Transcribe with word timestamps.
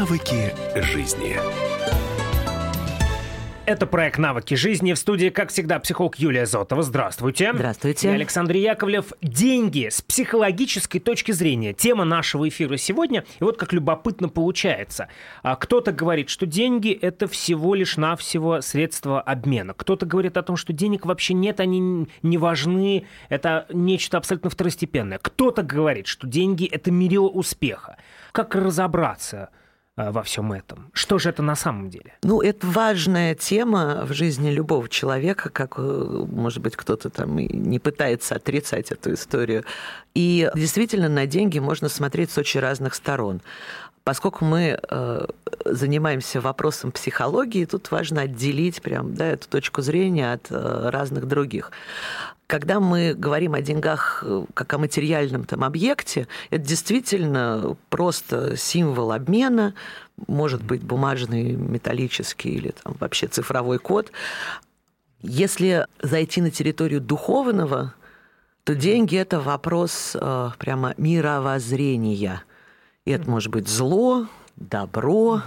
Навыки 0.00 0.54
жизни. 0.76 1.36
Это 3.66 3.86
проект 3.86 4.16
«Навыки 4.16 4.54
жизни». 4.54 4.94
В 4.94 4.98
студии, 4.98 5.28
как 5.28 5.50
всегда, 5.50 5.78
психолог 5.78 6.16
Юлия 6.16 6.46
Зотова. 6.46 6.82
Здравствуйте. 6.82 7.52
Здравствуйте. 7.52 8.08
И 8.08 8.10
Александр 8.10 8.56
Яковлев. 8.56 9.12
Деньги 9.20 9.90
с 9.90 10.00
психологической 10.00 11.02
точки 11.02 11.32
зрения. 11.32 11.74
Тема 11.74 12.06
нашего 12.06 12.48
эфира 12.48 12.78
сегодня. 12.78 13.26
И 13.40 13.44
вот 13.44 13.58
как 13.58 13.74
любопытно 13.74 14.30
получается. 14.30 15.08
А 15.42 15.54
Кто-то 15.54 15.92
говорит, 15.92 16.30
что 16.30 16.46
деньги– 16.46 16.92
это 17.02 17.28
всего 17.28 17.74
лишь 17.74 17.98
навсего 17.98 18.62
средство 18.62 19.20
обмена. 19.20 19.74
Кто-то 19.74 20.06
говорит 20.06 20.38
о 20.38 20.42
том, 20.42 20.56
что 20.56 20.72
денег 20.72 21.04
вообще 21.04 21.34
нет, 21.34 21.60
они 21.60 22.08
не 22.22 22.38
важны, 22.38 23.04
это 23.28 23.66
нечто 23.70 24.16
абсолютно 24.16 24.48
второстепенное. 24.48 25.18
Кто-то 25.18 25.62
говорит, 25.62 26.06
что 26.06 26.26
деньги– 26.26 26.64
это 26.72 26.90
мерило 26.90 27.28
успеха. 27.28 27.98
Как 28.32 28.54
разобраться– 28.54 29.50
во 30.10 30.22
всем 30.22 30.52
этом? 30.52 30.90
Что 30.92 31.18
же 31.18 31.28
это 31.28 31.42
на 31.42 31.56
самом 31.56 31.90
деле? 31.90 32.14
Ну, 32.22 32.40
это 32.40 32.66
важная 32.66 33.34
тема 33.34 34.04
в 34.06 34.12
жизни 34.12 34.50
любого 34.50 34.88
человека, 34.88 35.50
как, 35.50 35.74
э, 35.78 35.82
может 35.82 36.62
быть, 36.62 36.76
кто-то 36.76 37.10
там 37.10 37.36
не 37.36 37.78
пытается 37.78 38.36
отрицать 38.36 38.92
эту 38.92 39.12
историю. 39.14 39.64
И 40.14 40.50
действительно 40.54 41.08
на 41.08 41.26
деньги 41.26 41.58
можно 41.58 41.88
смотреть 41.88 42.30
с 42.30 42.38
очень 42.38 42.60
разных 42.60 42.94
сторон. 42.94 43.42
Поскольку 44.04 44.44
мы 44.44 44.78
э, 44.80 45.26
занимаемся 45.64 46.40
вопросом 46.40 46.90
психологии, 46.90 47.64
тут 47.66 47.90
важно 47.90 48.22
отделить 48.22 48.80
прям, 48.80 49.14
да, 49.14 49.26
эту 49.26 49.48
точку 49.48 49.82
зрения 49.82 50.32
от 50.32 50.46
э, 50.50 50.88
разных 50.90 51.26
других. 51.28 51.70
Когда 52.46 52.80
мы 52.80 53.14
говорим 53.14 53.54
о 53.54 53.60
деньгах 53.60 54.24
э, 54.26 54.44
как 54.54 54.72
о 54.72 54.78
материальном 54.78 55.44
там 55.44 55.62
объекте, 55.62 56.28
это 56.48 56.64
действительно 56.64 57.76
просто 57.90 58.56
символ 58.56 59.12
обмена, 59.12 59.74
может 60.26 60.62
быть 60.62 60.82
бумажный, 60.82 61.52
металлический 61.52 62.50
или 62.50 62.70
там 62.82 62.96
вообще 62.98 63.26
цифровой 63.26 63.78
код. 63.78 64.10
Если 65.22 65.86
зайти 66.02 66.40
на 66.40 66.50
территорию 66.50 67.02
духовного, 67.02 67.94
то 68.64 68.74
деньги 68.74 69.16
это 69.16 69.40
вопрос 69.40 70.16
э, 70.18 70.50
прямо 70.58 70.94
мировоззрения. 70.96 72.42
Это 73.10 73.30
может 73.30 73.50
быть 73.50 73.68
зло, 73.68 74.26
добро, 74.56 75.42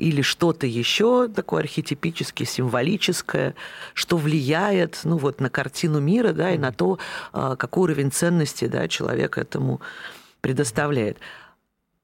или 0.00 0.22
что-то 0.22 0.66
еще 0.66 1.28
такое 1.28 1.60
архетипическое, 1.60 2.46
символическое, 2.46 3.54
что 3.92 4.16
влияет 4.16 5.00
ну, 5.04 5.18
вот, 5.18 5.40
на 5.40 5.50
картину 5.50 6.00
мира 6.00 6.32
да, 6.32 6.52
и 6.52 6.58
на 6.58 6.72
то, 6.72 6.98
а, 7.32 7.54
какой 7.56 7.84
уровень 7.84 8.10
ценности 8.10 8.66
да, 8.66 8.88
человек 8.88 9.36
этому 9.36 9.80
предоставляет. 10.40 11.18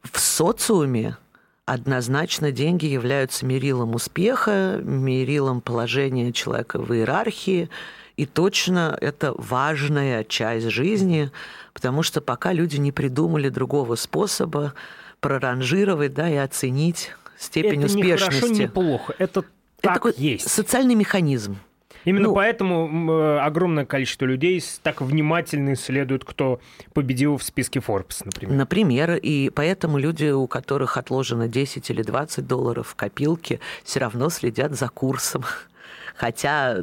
В 0.03 0.21
социуме 0.21 1.17
однозначно 1.65 2.53
деньги 2.53 2.87
являются 2.87 3.47
мерилом 3.47 3.95
успеха, 3.95 4.79
мерилом 4.83 5.63
положения 5.63 6.33
человека 6.33 6.79
в 6.79 6.93
иерархии, 6.93 7.71
и 8.17 8.27
точно 8.27 8.97
это 9.01 9.35
важная 9.37 10.25
часть 10.25 10.69
жизни, 10.69 11.31
потому 11.75 12.03
что 12.03 12.21
пока 12.21 12.53
люди 12.53 12.77
не 12.77 12.93
придумали 12.93 13.49
другого 13.49 13.95
способа 13.95 14.75
проранжировать 15.21 16.15
да, 16.15 16.29
и 16.29 16.37
оценить 16.37 17.13
степень 17.39 17.83
это 17.83 17.87
успешности. 17.87 18.25
Это 18.25 18.33
не 18.33 18.41
хорошо, 18.41 18.63
не 18.63 18.69
плохо. 18.69 19.15
Это, 19.19 19.41
это 19.41 19.49
так 19.81 19.95
такой 19.95 20.15
есть. 20.17 20.49
социальный 20.49 20.95
механизм. 20.95 21.59
Именно 22.07 22.29
ну, 22.29 22.35
поэтому 22.35 23.11
э, 23.11 23.39
огромное 23.41 23.85
количество 23.85 24.27
людей 24.27 24.63
так 24.83 25.01
внимательно 25.01 25.73
исследуют, 25.73 26.25
кто 26.25 26.61
победил 26.95 27.37
в 27.37 27.43
списке 27.43 27.81
Forbes, 27.81 28.23
например. 28.25 28.57
Например, 28.57 29.15
и 29.17 29.51
поэтому 29.51 29.99
люди, 29.99 30.27
у 30.27 30.47
которых 30.47 30.97
отложено 30.97 31.49
10 31.49 31.91
или 31.91 32.03
20 32.03 32.47
долларов 32.47 32.87
в 32.89 32.95
копилке, 32.95 33.59
все 33.83 33.99
равно 33.99 34.31
следят 34.31 34.73
за 34.75 34.89
курсом. 34.89 35.45
Хотя 36.15 36.81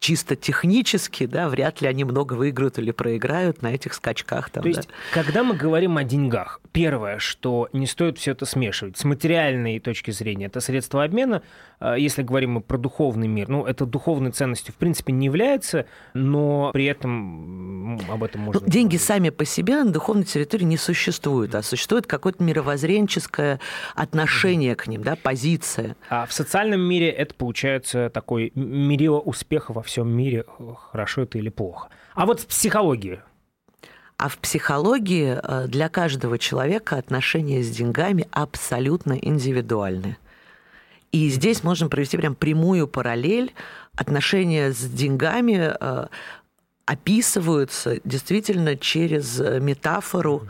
чисто 0.00 0.36
технически, 0.36 1.26
да, 1.26 1.48
вряд 1.48 1.80
ли 1.80 1.88
они 1.88 2.04
много 2.04 2.34
выиграют 2.34 2.78
или 2.78 2.90
проиграют 2.90 3.62
на 3.62 3.74
этих 3.74 3.94
скачках. 3.94 4.50
Там, 4.50 4.62
То 4.62 4.68
есть, 4.68 4.88
да. 4.88 4.94
когда 5.12 5.42
мы 5.42 5.54
говорим 5.54 5.96
о 5.96 6.04
деньгах, 6.04 6.60
первое, 6.72 7.18
что 7.18 7.68
не 7.72 7.86
стоит 7.86 8.18
все 8.18 8.32
это 8.32 8.44
смешивать. 8.44 8.98
С 8.98 9.04
материальной 9.04 9.80
точки 9.80 10.10
зрения 10.10 10.46
это 10.46 10.60
средство 10.60 11.02
обмена. 11.02 11.42
А, 11.80 11.96
если 11.96 12.22
говорим 12.22 12.62
про 12.62 12.78
духовный 12.78 13.28
мир, 13.28 13.48
ну, 13.48 13.64
это 13.64 13.86
духовной 13.86 14.30
ценностью 14.30 14.74
в 14.74 14.76
принципе 14.76 15.12
не 15.12 15.26
является, 15.26 15.86
но 16.14 16.70
при 16.72 16.84
этом 16.84 17.98
об 18.10 18.22
этом 18.22 18.42
можно... 18.42 18.60
Ну, 18.60 18.70
деньги 18.70 18.96
сами 18.96 19.30
по 19.30 19.44
себе 19.44 19.82
на 19.82 19.90
духовной 19.90 20.24
территории 20.24 20.64
не 20.64 20.76
существуют, 20.76 21.54
а 21.54 21.62
существует 21.62 22.06
какое-то 22.06 22.42
мировоззренческое 22.42 23.60
отношение 23.94 24.72
mm-hmm. 24.72 24.76
к 24.76 24.86
ним, 24.86 25.02
да, 25.02 25.16
позиция. 25.16 25.96
А 26.08 26.26
в 26.26 26.32
социальном 26.32 26.80
мире 26.80 27.08
это 27.08 27.34
получается 27.34 28.10
такой 28.12 28.52
мерило 28.54 29.18
успеха 29.18 29.72
во 29.72 29.82
всем 29.86 30.08
мире, 30.08 30.44
хорошо 30.90 31.22
это 31.22 31.38
или 31.38 31.48
плохо. 31.48 31.88
А 32.14 32.26
вот 32.26 32.40
в 32.40 32.46
психологии 32.46 33.20
а 34.18 34.28
в 34.28 34.38
психологии 34.38 35.38
э, 35.42 35.66
для 35.68 35.88
каждого 35.88 36.38
человека 36.38 36.96
отношения 36.96 37.62
с 37.62 37.70
деньгами 37.70 38.26
абсолютно 38.30 39.12
индивидуальны. 39.12 40.16
И 41.12 41.28
здесь 41.28 41.62
можем 41.62 41.90
провести 41.90 42.16
прям 42.16 42.34
прямую 42.34 42.88
параллель. 42.88 43.54
Отношения 43.94 44.72
с 44.72 44.78
деньгами 44.78 45.74
э, 45.78 46.06
описываются 46.86 48.00
действительно 48.04 48.76
через 48.76 49.38
метафору 49.38 50.48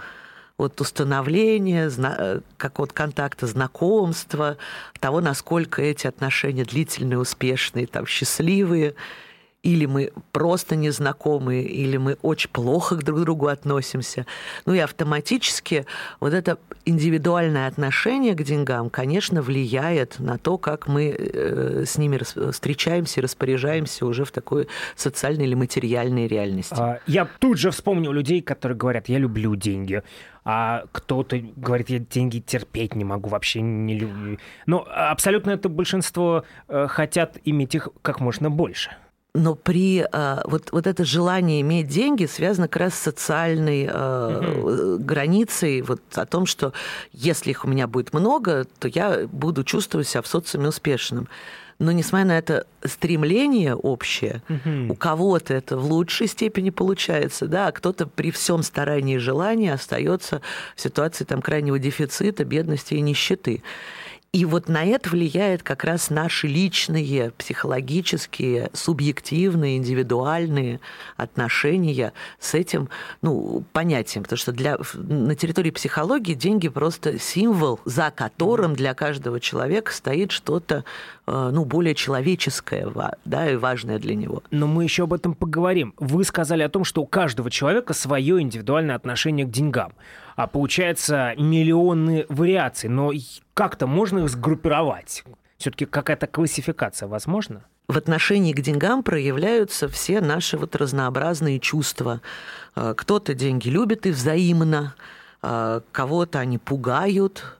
вот 0.58 0.80
установления, 0.80 1.90
э, 1.90 2.40
как 2.56 2.78
вот 2.78 2.92
контакта, 2.92 3.48
знакомства, 3.48 4.58
того, 5.00 5.20
насколько 5.20 5.82
эти 5.82 6.06
отношения 6.06 6.64
длительные, 6.64 7.18
успешные, 7.18 7.88
там, 7.88 8.06
счастливые– 8.06 8.94
или 9.66 9.86
мы 9.86 10.12
просто 10.30 10.76
незнакомые, 10.76 11.64
или 11.64 11.96
мы 11.96 12.16
очень 12.22 12.50
плохо 12.50 12.94
друг 12.94 13.18
к 13.18 13.22
другу 13.22 13.48
относимся. 13.48 14.24
Ну 14.64 14.74
и 14.74 14.78
автоматически 14.78 15.86
вот 16.20 16.32
это 16.32 16.58
индивидуальное 16.84 17.66
отношение 17.66 18.34
к 18.34 18.44
деньгам, 18.44 18.90
конечно, 18.90 19.42
влияет 19.42 20.20
на 20.20 20.38
то, 20.38 20.56
как 20.56 20.86
мы 20.86 21.08
э, 21.08 21.84
с 21.84 21.98
ними 21.98 22.20
встречаемся 22.52 23.20
и 23.20 23.24
распоряжаемся 23.24 24.06
уже 24.06 24.24
в 24.24 24.30
такой 24.30 24.68
социальной 24.94 25.46
или 25.46 25.54
материальной 25.54 26.28
реальности. 26.28 26.76
А, 26.78 27.00
я 27.08 27.26
тут 27.40 27.58
же 27.58 27.72
вспомнил 27.72 28.12
людей, 28.12 28.42
которые 28.42 28.78
говорят, 28.78 29.08
я 29.08 29.18
люблю 29.18 29.56
деньги 29.56 30.02
а 30.48 30.84
кто-то 30.92 31.40
говорит, 31.56 31.90
я 31.90 31.98
деньги 31.98 32.38
терпеть 32.38 32.94
не 32.94 33.02
могу, 33.02 33.28
вообще 33.28 33.62
не 33.62 33.98
люблю. 33.98 34.38
Но 34.66 34.86
абсолютно 34.88 35.50
это 35.50 35.68
большинство 35.68 36.44
э, 36.68 36.86
хотят 36.88 37.36
иметь 37.44 37.74
их 37.74 37.88
как 38.02 38.20
можно 38.20 38.48
больше 38.48 38.92
но 39.36 39.54
при 39.54 40.06
а, 40.12 40.42
вот, 40.44 40.72
вот 40.72 40.86
это 40.86 41.04
желание 41.04 41.60
иметь 41.60 41.88
деньги 41.88 42.26
связано 42.26 42.68
как 42.68 42.82
раз 42.82 42.94
с 42.94 43.02
социальной 43.02 43.86
угу. 43.86 44.98
границей, 44.98 45.82
вот 45.82 46.00
о 46.14 46.26
том, 46.26 46.46
что 46.46 46.72
если 47.12 47.50
их 47.50 47.64
у 47.64 47.68
меня 47.68 47.86
будет 47.86 48.12
много, 48.12 48.66
то 48.78 48.88
я 48.88 49.26
буду 49.30 49.62
чувствовать 49.64 50.08
себя 50.08 50.22
в 50.22 50.26
социуме 50.26 50.68
успешным. 50.68 51.28
Но 51.78 51.92
несмотря 51.92 52.26
на 52.26 52.38
это 52.38 52.66
стремление 52.82 53.74
общее, 53.74 54.42
угу. 54.48 54.92
у 54.92 54.96
кого-то 54.96 55.52
это 55.52 55.76
в 55.76 55.84
лучшей 55.84 56.26
степени 56.26 56.70
получается, 56.70 57.46
да, 57.46 57.66
а 57.66 57.72
кто-то 57.72 58.06
при 58.06 58.30
всем 58.30 58.62
старании 58.62 59.16
и 59.16 59.18
желании 59.18 59.68
остается 59.68 60.40
в 60.74 60.80
ситуации 60.80 61.24
там 61.24 61.42
крайнего 61.42 61.78
дефицита, 61.78 62.44
бедности 62.44 62.94
и 62.94 63.00
нищеты. 63.00 63.62
И 64.32 64.44
вот 64.44 64.68
на 64.68 64.84
это 64.84 65.08
влияет 65.08 65.62
как 65.62 65.82
раз 65.82 66.10
наши 66.10 66.46
личные, 66.46 67.30
психологические, 67.38 68.70
субъективные, 68.74 69.78
индивидуальные 69.78 70.80
отношения 71.16 72.12
с 72.38 72.52
этим 72.54 72.90
ну, 73.22 73.64
понятием. 73.72 74.24
Потому 74.24 74.36
что 74.36 74.52
для, 74.52 74.78
на 74.94 75.34
территории 75.34 75.70
психологии 75.70 76.34
деньги 76.34 76.68
просто 76.68 77.18
символ, 77.18 77.80
за 77.86 78.10
которым 78.10 78.74
для 78.74 78.92
каждого 78.92 79.40
человека 79.40 79.92
стоит 79.92 80.32
что-то 80.32 80.84
ну, 81.26 81.64
более 81.64 81.94
человеческое 81.94 82.88
да, 83.24 83.50
и 83.50 83.56
важное 83.56 83.98
для 83.98 84.14
него. 84.14 84.42
Но 84.50 84.66
мы 84.66 84.84
еще 84.84 85.04
об 85.04 85.12
этом 85.12 85.34
поговорим. 85.34 85.94
Вы 85.98 86.24
сказали 86.24 86.62
о 86.62 86.68
том, 86.68 86.84
что 86.84 87.02
у 87.02 87.06
каждого 87.06 87.50
человека 87.50 87.94
свое 87.94 88.40
индивидуальное 88.40 88.94
отношение 88.94 89.46
к 89.46 89.50
деньгам 89.50 89.92
а 90.36 90.46
получается 90.46 91.34
миллионы 91.38 92.26
вариаций. 92.28 92.88
Но 92.88 93.10
как-то 93.54 93.86
можно 93.86 94.20
их 94.20 94.28
сгруппировать? 94.28 95.24
Все-таки 95.56 95.86
какая-то 95.86 96.26
классификация 96.26 97.08
возможна? 97.08 97.64
в 97.88 97.96
отношении 97.96 98.52
к 98.52 98.60
деньгам 98.60 99.04
проявляются 99.04 99.88
все 99.88 100.20
наши 100.20 100.58
вот 100.58 100.74
разнообразные 100.74 101.60
чувства. 101.60 102.20
А, 102.74 102.94
кто-то 102.94 103.32
деньги 103.32 103.68
любит 103.68 104.06
и 104.06 104.10
взаимно, 104.10 104.96
а, 105.40 105.82
кого-то 105.92 106.40
они 106.40 106.58
пугают. 106.58 107.55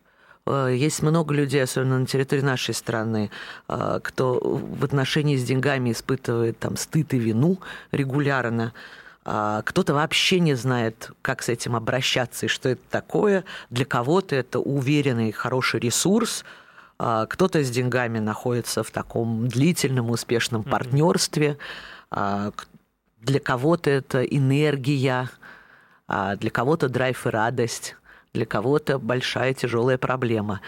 А, 0.47 0.69
есть 0.69 1.03
много 1.03 1.35
людей, 1.35 1.63
особенно 1.63 1.99
на 1.99 2.07
территории 2.07 2.43
нашей 2.43 2.75
страны, 2.75 3.31
кто 3.67 4.41
в 4.43 4.85
отношении 4.85 5.37
с 5.37 5.45
деньгами 5.45 5.93
испытывает 5.93 6.59
там 6.59 6.77
стыд 6.77 7.13
и 7.15 7.19
вину 7.19 7.59
регулярно. 7.93 8.73
а, 9.29 9.63
кто-то 9.63 9.93
вообще 9.93 10.39
не 10.39 10.55
знает, 10.55 11.11
как 11.21 11.43
с 11.43 11.49
этим 11.49 11.75
обращаться 11.75 12.47
и 12.47 12.49
что 12.49 12.69
это 12.69 12.83
такое. 12.91 13.45
Для 13.71 13.85
кого-то 13.85 14.37
это 14.37 14.61
уверенный, 14.61 15.33
хороший 15.33 15.81
ресурс. 15.81 16.45
А, 16.99 17.27
кто-то 17.27 17.63
с 17.65 17.71
деньгами 17.71 18.21
находится 18.21 18.85
в 18.85 18.91
таком 18.93 19.49
длительном, 19.49 20.11
успешном 20.11 20.63
партнерстве. 20.63 21.59
А, 22.11 22.53
для 23.21 23.41
кого-то 23.41 23.91
это 23.91 24.23
энергия, 24.23 25.29
для 26.09 26.51
кого-то 26.51 26.89
драйв 26.89 27.27
и 27.27 27.31
радость, 27.31 27.97
для 28.37 28.47
кого-то 28.47 28.99
большая 28.99 29.55
тяжелая 29.55 29.99
проблема. 29.99 30.61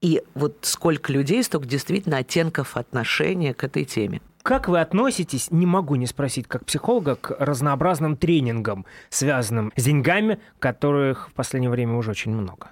И 0.00 0.22
вот 0.34 0.56
сколько 0.62 1.12
людей, 1.12 1.42
столько 1.44 1.68
действительно 1.68 2.16
оттенков 2.16 2.76
отношения 2.76 3.54
к 3.54 3.62
этой 3.62 3.84
теме. 3.84 4.20
Как 4.42 4.66
вы 4.68 4.80
относитесь, 4.80 5.52
не 5.52 5.66
могу 5.66 5.94
не 5.94 6.06
спросить, 6.06 6.48
как 6.48 6.64
психолога, 6.64 7.14
к 7.14 7.36
разнообразным 7.38 8.16
тренингам, 8.16 8.84
связанным 9.10 9.72
с 9.76 9.84
деньгами, 9.84 10.40
которых 10.58 11.28
в 11.28 11.32
последнее 11.34 11.70
время 11.70 11.94
уже 11.94 12.10
очень 12.10 12.32
много? 12.32 12.70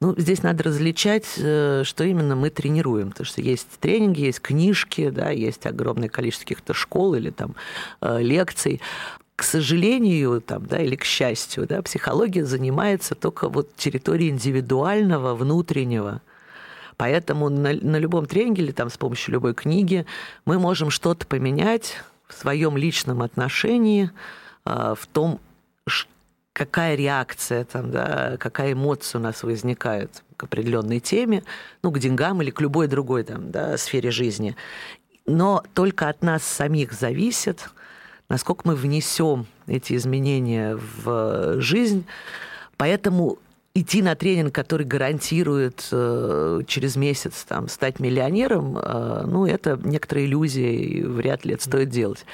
Ну, 0.00 0.14
здесь 0.18 0.42
надо 0.42 0.64
различать, 0.64 1.26
э, 1.38 1.82
что 1.84 2.04
именно 2.04 2.34
мы 2.34 2.50
тренируем. 2.50 3.10
Потому 3.10 3.26
что 3.26 3.40
есть 3.40 3.68
тренинги, 3.80 4.22
есть 4.22 4.40
книжки, 4.40 5.10
да, 5.10 5.30
есть 5.30 5.64
огромное 5.66 6.08
количество 6.08 6.44
каких-то 6.44 6.74
школ 6.74 7.14
или 7.14 7.30
там 7.30 7.54
э, 8.00 8.20
лекций 8.20 8.80
к 9.40 9.42
сожалению, 9.42 10.42
там, 10.42 10.66
да, 10.66 10.82
или 10.82 10.96
к 10.96 11.04
счастью, 11.04 11.66
да, 11.66 11.80
психология 11.80 12.44
занимается 12.44 13.14
только 13.14 13.48
вот 13.48 13.74
территорией 13.74 14.28
индивидуального, 14.28 15.34
внутреннего. 15.34 16.20
Поэтому 16.98 17.48
на, 17.48 17.72
на 17.72 17.96
любом 17.96 18.26
тренинге 18.26 18.64
или 18.64 18.72
там 18.72 18.90
с 18.90 18.98
помощью 18.98 19.32
любой 19.32 19.54
книги 19.54 20.04
мы 20.44 20.58
можем 20.58 20.90
что-то 20.90 21.26
поменять 21.26 22.02
в 22.28 22.34
своем 22.34 22.76
личном 22.76 23.22
отношении, 23.22 24.10
а, 24.66 24.94
в 24.94 25.06
том, 25.06 25.40
какая 26.52 26.94
реакция, 26.94 27.64
там, 27.64 27.90
да, 27.90 28.36
какая 28.38 28.74
эмоция 28.74 29.20
у 29.20 29.22
нас 29.22 29.42
возникает 29.42 30.22
к 30.36 30.44
определенной 30.44 31.00
теме, 31.00 31.44
ну, 31.82 31.90
к 31.90 31.98
деньгам 31.98 32.42
или 32.42 32.50
к 32.50 32.60
любой 32.60 32.88
другой 32.88 33.24
там, 33.24 33.50
да, 33.50 33.78
сфере 33.78 34.10
жизни. 34.10 34.54
Но 35.24 35.64
только 35.72 36.10
от 36.10 36.22
нас 36.22 36.42
самих 36.42 36.92
зависит, 36.92 37.70
насколько 38.30 38.62
мы 38.64 38.74
внесем 38.74 39.44
эти 39.66 39.94
изменения 39.94 40.78
в 41.04 41.60
жизнь. 41.60 42.06
Поэтому 42.78 43.38
идти 43.74 44.02
на 44.02 44.14
тренинг, 44.14 44.54
который 44.54 44.86
гарантирует 44.86 45.86
э, 45.92 46.60
через 46.66 46.96
месяц 46.96 47.44
там, 47.46 47.68
стать 47.68 48.00
миллионером, 48.00 48.78
э, 48.78 49.24
ну, 49.26 49.46
это 49.46 49.78
некоторые 49.82 50.26
иллюзии, 50.26 50.74
и 50.74 51.02
вряд 51.02 51.44
ли 51.44 51.54
это 51.54 51.64
стоит 51.64 51.90
делать. 51.90 52.24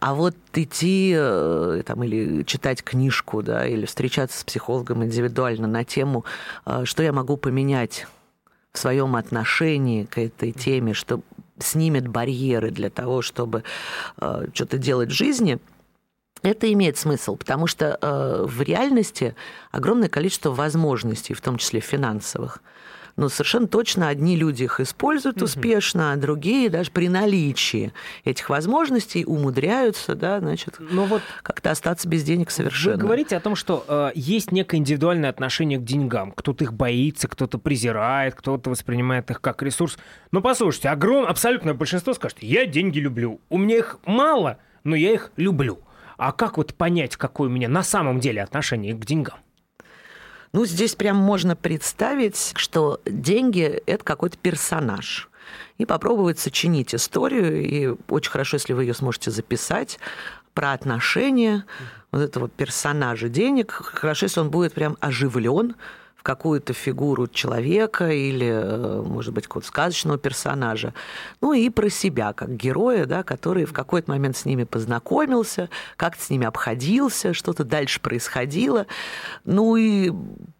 А 0.00 0.14
вот 0.14 0.34
идти 0.54 1.14
э, 1.16 1.82
там, 1.86 2.02
или 2.04 2.42
читать 2.42 2.82
книжку, 2.82 3.42
да, 3.42 3.66
или 3.66 3.86
встречаться 3.86 4.40
с 4.40 4.44
психологом 4.44 5.04
индивидуально 5.04 5.68
на 5.68 5.84
тему, 5.84 6.24
э, 6.66 6.82
что 6.84 7.02
я 7.02 7.12
могу 7.12 7.36
поменять 7.36 8.06
в 8.72 8.78
своем 8.78 9.14
отношении 9.14 10.04
к 10.04 10.18
этой 10.18 10.52
теме, 10.52 10.94
что 10.94 11.20
снимет 11.58 12.08
барьеры 12.08 12.70
для 12.70 12.90
того, 12.90 13.22
чтобы 13.22 13.64
э, 14.20 14.46
что-то 14.52 14.78
делать 14.78 15.10
в 15.10 15.14
жизни– 15.14 15.58
это 16.44 16.70
имеет 16.70 16.98
смысл, 16.98 17.36
потому 17.36 17.66
что 17.66 17.98
э, 18.00 18.44
в 18.46 18.60
реальности 18.60 19.34
огромное 19.72 20.10
количество 20.10 20.50
возможностей, 20.50 21.32
в 21.32 21.40
том 21.40 21.56
числе 21.56 21.80
финансовых. 21.80 22.62
Но 23.16 23.28
совершенно 23.28 23.68
точно 23.68 24.08
одни 24.08 24.36
люди 24.36 24.64
их 24.64 24.80
используют 24.80 25.36
угу. 25.36 25.44
успешно, 25.44 26.12
а 26.12 26.16
другие 26.16 26.68
даже 26.68 26.90
при 26.90 27.08
наличии 27.08 27.92
этих 28.24 28.50
возможностей 28.50 29.24
умудряются, 29.24 30.14
да, 30.14 30.40
значит, 30.40 30.76
ну 30.78 31.04
вот 31.04 31.22
как-то 31.42 31.70
остаться 31.70 32.08
без 32.08 32.24
денег 32.24 32.50
совершенно. 32.50 32.96
Вы 32.96 33.02
говорите 33.02 33.36
о 33.36 33.40
том, 33.40 33.54
что 33.54 33.84
э, 33.86 34.10
есть 34.14 34.50
некое 34.50 34.78
индивидуальное 34.78 35.30
отношение 35.30 35.78
к 35.78 35.84
деньгам. 35.84 36.32
Кто-то 36.32 36.64
их 36.64 36.72
боится, 36.72 37.28
кто-то 37.28 37.58
презирает, 37.58 38.34
кто-то 38.34 38.70
воспринимает 38.70 39.30
их 39.30 39.40
как 39.40 39.62
ресурс. 39.62 39.96
Но 40.32 40.40
послушайте, 40.40 40.88
огромное, 40.88 41.30
абсолютное 41.30 41.74
большинство 41.74 42.14
скажет, 42.14 42.38
я 42.42 42.66
деньги 42.66 42.98
люблю. 42.98 43.40
У 43.48 43.58
меня 43.58 43.78
их 43.78 43.98
мало, 44.06 44.58
но 44.82 44.96
я 44.96 45.12
их 45.12 45.30
люблю. 45.36 45.78
А 46.16 46.32
как 46.32 46.56
вот 46.56 46.74
понять, 46.74 47.16
какое 47.16 47.48
у 47.48 47.52
меня 47.52 47.68
на 47.68 47.82
самом 47.82 48.20
деле 48.20 48.42
отношение 48.42 48.94
к 48.94 49.04
деньгам? 49.04 49.38
Ну, 50.54 50.64
здесь 50.66 50.94
прям 50.94 51.16
можно 51.16 51.56
представить, 51.56 52.52
что 52.54 53.00
деньги– 53.04 53.82
это 53.86 54.04
какой-то 54.04 54.38
персонаж. 54.38 55.28
И 55.78 55.84
попробовать 55.84 56.38
сочинить 56.38 56.94
историю. 56.94 57.60
И 57.60 57.96
очень 58.08 58.30
хорошо, 58.30 58.58
если 58.58 58.72
вы 58.72 58.84
ее 58.84 58.94
сможете 58.94 59.32
записать 59.32 59.98
про 60.52 60.70
отношения 60.70 61.64
вот 62.12 62.22
этого 62.22 62.48
персонажа 62.48 63.28
денег. 63.28 63.72
Хорошо, 63.72 64.26
если 64.26 64.38
он 64.38 64.52
будет 64.52 64.74
прям 64.74 64.96
оживлен, 65.00 65.74
какую-то 66.24 66.72
фигуру 66.72 67.28
человека 67.28 68.08
или, 68.08 68.48
э, 68.48 69.02
может 69.02 69.34
быть, 69.34 69.46
какого-то 69.46 69.68
сказочного 69.68 70.18
персонажа. 70.18 70.94
Ну 71.42 71.52
и 71.52 71.68
про 71.68 71.90
себя, 71.90 72.32
как 72.32 72.56
героя, 72.56 73.04
да, 73.04 73.22
который 73.22 73.66
в 73.66 73.74
какой-то 73.74 74.10
момент 74.10 74.36
с 74.38 74.46
ними 74.46 74.64
познакомился, 74.64 75.68
как-то 75.96 76.24
с 76.24 76.30
ними 76.30 76.46
обходился, 76.46 77.34
что-то 77.34 77.64
дальше 77.64 78.00
происходило. 78.00 78.86
Ну 79.44 79.76
и 79.76 80.12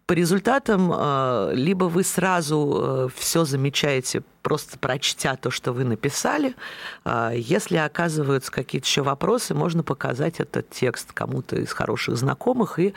по 0.05 0.13
результатам 0.13 0.91
э, 0.93 1.51
либо 1.55 1.85
вы 1.85 2.03
сразу 2.03 3.07
э, 3.07 3.07
все 3.15 3.43
замечаете, 3.43 4.21
просто 4.43 4.77
прочтя 4.77 5.35
то, 5.35 5.49
что 5.49 5.73
вы 5.73 5.83
написали. 5.83 6.53
Если 7.33 7.77
оказываются 7.77 8.51
какие-то 8.51 8.85
еще 8.85 9.01
вопросы, 9.01 9.55
можно 9.55 9.81
показать 9.81 10.39
этот 10.39 10.69
текст 10.69 11.11
кому-то 11.13 11.55
из 11.55 11.73
хороших 11.73 12.17
знакомых 12.17 12.77
и 12.77 12.93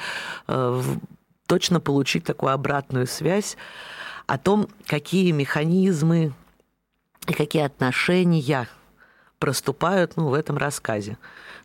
точно 1.48 1.80
получить 1.80 2.24
такую 2.24 2.52
обратную 2.52 3.08
связь 3.08 3.56
о 4.26 4.38
том, 4.38 4.68
какие 4.86 5.32
механизмы 5.32 6.34
и 7.26 7.32
какие 7.32 7.62
отношения 7.62 8.66
проступают 9.38 10.16
ну, 10.16 10.28
в 10.28 10.34
этом 10.34 10.56
рассказе. 10.56 11.16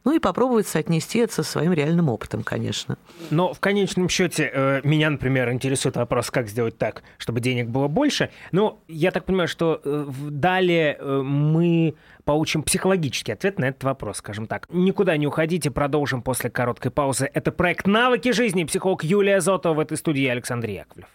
Ну 0.04 0.14
и 0.14 0.20
попробовать 0.20 0.68
соотнести 0.68 1.20
это 1.20 1.34
со 1.34 1.44
своим 1.44 1.72
реальным 1.72 2.10
опытом, 2.10 2.44
конечно. 2.44 2.98
Но 3.30 3.54
в 3.54 3.60
конечном 3.60 4.10
счете 4.10 4.52
э, 4.54 4.82
меня, 4.84 5.10
например, 5.10 5.52
интересует 5.52 5.96
вопрос, 5.96 6.30
как 6.30 6.50
сделать 6.50 6.78
так, 6.78 7.04
чтобы 7.18 7.40
денег 7.40 7.70
было 7.70 7.88
больше. 7.88 8.30
Но 8.52 8.82
я 8.88 9.12
так 9.12 9.26
понимаю, 9.26 9.48
что 9.48 9.82
э, 9.84 10.06
далее 10.30 10.98
э, 11.00 11.22
мы 11.22 11.96
получим 12.26 12.64
психологический 12.64 13.32
ответ 13.32 13.60
на 13.60 13.66
этот 13.66 13.84
вопрос, 13.84 14.18
скажем 14.18 14.46
так. 14.46 14.68
Никуда 14.70 15.16
не 15.16 15.28
уходите, 15.28 15.72
продолжим 15.72 16.22
после 16.22 16.50
короткой 16.50 16.92
паузы. 16.92 17.30
Это 17.34 17.52
проект 17.52 17.88
«Навыки 17.88 18.32
жизни». 18.32 18.66
Психолог 18.66 19.04
Юлия 19.04 19.40
Зотова 19.40 19.76
в 19.76 19.80
этой 19.80 19.98
студии 19.98 20.26
Александр 20.28 20.70
Яковлев. 20.70 21.08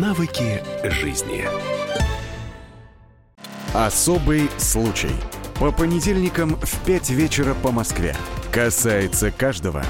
Навыки 0.00 0.62
жизни. 0.84 1.44
Особый 3.74 4.48
случай. 4.56 5.10
По 5.58 5.72
понедельникам 5.72 6.50
в 6.50 6.84
5 6.84 7.10
вечера 7.10 7.52
по 7.54 7.72
Москве. 7.72 8.14
Касается 8.52 9.32
каждого. 9.32 9.82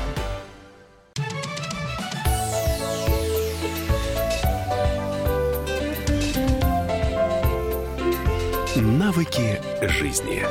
Навыки 8.77 9.61
жизни. 9.83 10.43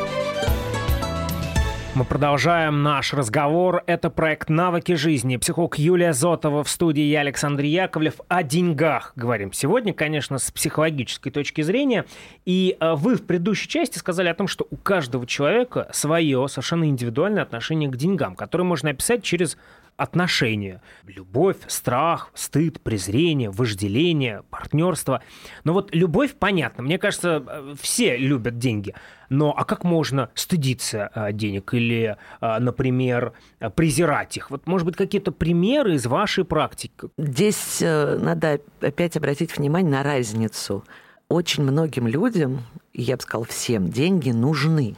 Мы 1.98 2.06
продолжаем 2.06 2.84
наш 2.84 3.12
разговор. 3.16 3.82
Это 3.88 4.12
проект 4.12 4.50
«Навыки 4.50 4.92
жизни». 4.94 5.38
Психолог 5.38 5.80
Юлия 5.80 6.14
Зотова 6.14 6.64
в 6.64 6.70
студии, 6.70 7.02
я 7.02 7.22
Александр 7.22 7.64
Яковлев. 7.64 8.22
О 8.28 8.44
деньгах 8.44 9.14
говорим. 9.16 9.52
Сегодня, 9.52 9.96
конечно, 9.96 10.38
с 10.38 10.52
психологической 10.52 11.32
точки 11.32 11.62
зрения. 11.62 12.06
И 12.46 12.78
э, 12.80 12.94
вы 12.94 13.16
в 13.16 13.26
предыдущей 13.26 13.68
части 13.68 13.98
сказали 13.98 14.28
о 14.28 14.36
том, 14.36 14.48
что 14.48 14.68
у 14.70 14.76
каждого 14.76 15.26
человека 15.26 15.90
свое 15.92 16.48
совершенно 16.48 16.88
индивидуальное 16.88 17.42
отношение 17.42 17.90
к 17.90 17.98
деньгам, 17.98 18.36
которое 18.36 18.64
можно 18.64 18.92
описать 18.92 19.24
через 19.24 19.58
отношения. 19.98 20.82
Любовь, 21.06 21.58
страх, 21.68 22.30
стыд, 22.36 22.80
презрение, 22.82 23.50
вожделение, 23.50 24.44
партнерство. 24.50 25.22
Но 25.64 25.74
вот 25.74 25.94
любовь, 25.94 26.36
понятно. 26.36 26.84
Мне 26.84 27.00
кажется, 27.00 27.44
э, 27.46 27.76
все 27.82 28.16
любят 28.16 28.60
деньги. 28.60 28.94
Но 29.30 29.54
а 29.58 29.66
как 29.66 29.84
можно 29.84 30.30
стыдиться 30.36 31.10
э, 31.14 31.34
денег 31.34 31.74
или, 31.74 32.16
э, 32.40 32.60
например, 32.60 33.34
презирать 33.76 34.38
их? 34.38 34.52
Вот, 34.52 34.68
может 34.68 34.86
быть, 34.86 34.96
какие-то 34.96 35.32
примеры 35.32 35.96
из 35.96 36.06
вашей 36.06 36.46
практики? 36.46 36.94
Здесь 37.18 37.82
надо 37.82 38.62
опять 38.80 39.18
обратить 39.18 39.58
внимание 39.58 39.92
на 39.92 40.04
разницу. 40.04 40.86
Очень 41.28 41.64
многим 41.64 42.08
людям, 42.08 42.62
я 42.94 43.18
бы 43.18 43.24
сказал 43.24 43.44
всем, 43.46 43.90
деньги 43.90 44.30
нужны. 44.30 44.96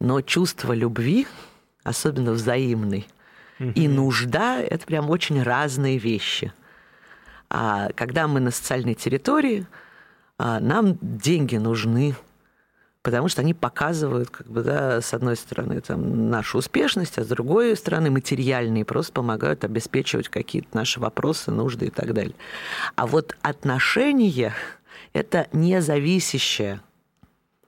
Но 0.00 0.20
чувство 0.20 0.72
любви, 0.72 1.26
особенно 1.82 2.32
взаимной, 2.32 3.06
и 3.58 3.88
нужда– 3.88 4.60
это 4.60 4.86
прям 4.86 5.10
очень 5.10 5.42
разные 5.42 5.98
вещи. 5.98 6.52
А 7.48 7.90
когда 7.94 8.26
мы 8.26 8.40
на 8.40 8.50
социальной 8.50 8.94
территории, 8.94 9.66
а, 10.38 10.60
нам 10.60 10.98
деньги 11.00 11.56
нужны, 11.56 12.16
потому 13.02 13.28
что 13.28 13.40
они 13.40 13.54
показывают, 13.54 14.30
как 14.30 14.48
бы, 14.48 14.62
да, 14.62 15.00
с 15.00 15.14
одной 15.14 15.36
стороны, 15.36 15.80
там, 15.80 16.28
нашу 16.28 16.58
успешность, 16.58 17.18
а 17.18 17.24
с 17.24 17.28
другой 17.28 17.76
стороны, 17.76 18.10
материальные, 18.10 18.84
просто 18.84 19.12
помогают 19.12 19.64
обеспечивать 19.64 20.28
какие-то 20.28 20.68
наши 20.72 21.00
вопросы, 21.00 21.50
нужды 21.50 21.86
и 21.86 21.90
так 21.90 22.12
далее. 22.12 22.34
А 22.96 23.06
вот 23.06 23.36
отношения– 23.42 24.54
это 25.12 25.46
не 25.52 25.80
зависящее 25.80 26.80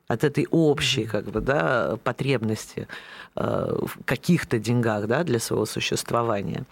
от 0.09 0.25
этой 0.25 0.47
общей 0.51 1.05
как 1.05 1.27
бы, 1.27 1.41
да, 1.41 1.99
потребности 2.03 2.89
э, 3.37 3.79
в 3.81 4.05
каких-то 4.05 4.59
деньгах 4.59 5.07
да, 5.07 5.23
для 5.23 5.39
своего 5.39 5.67
существования 5.67 6.65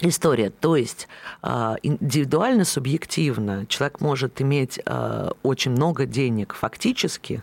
история. 0.00 0.50
То 0.50 0.76
есть 0.76 1.08
э, 1.42 1.74
индивидуально, 1.82 2.64
субъективно 2.64 3.66
человек 3.66 4.00
может 4.00 4.40
иметь 4.40 4.80
э, 4.84 5.30
очень 5.42 5.72
много 5.72 6.06
денег 6.06 6.54
фактически, 6.54 7.42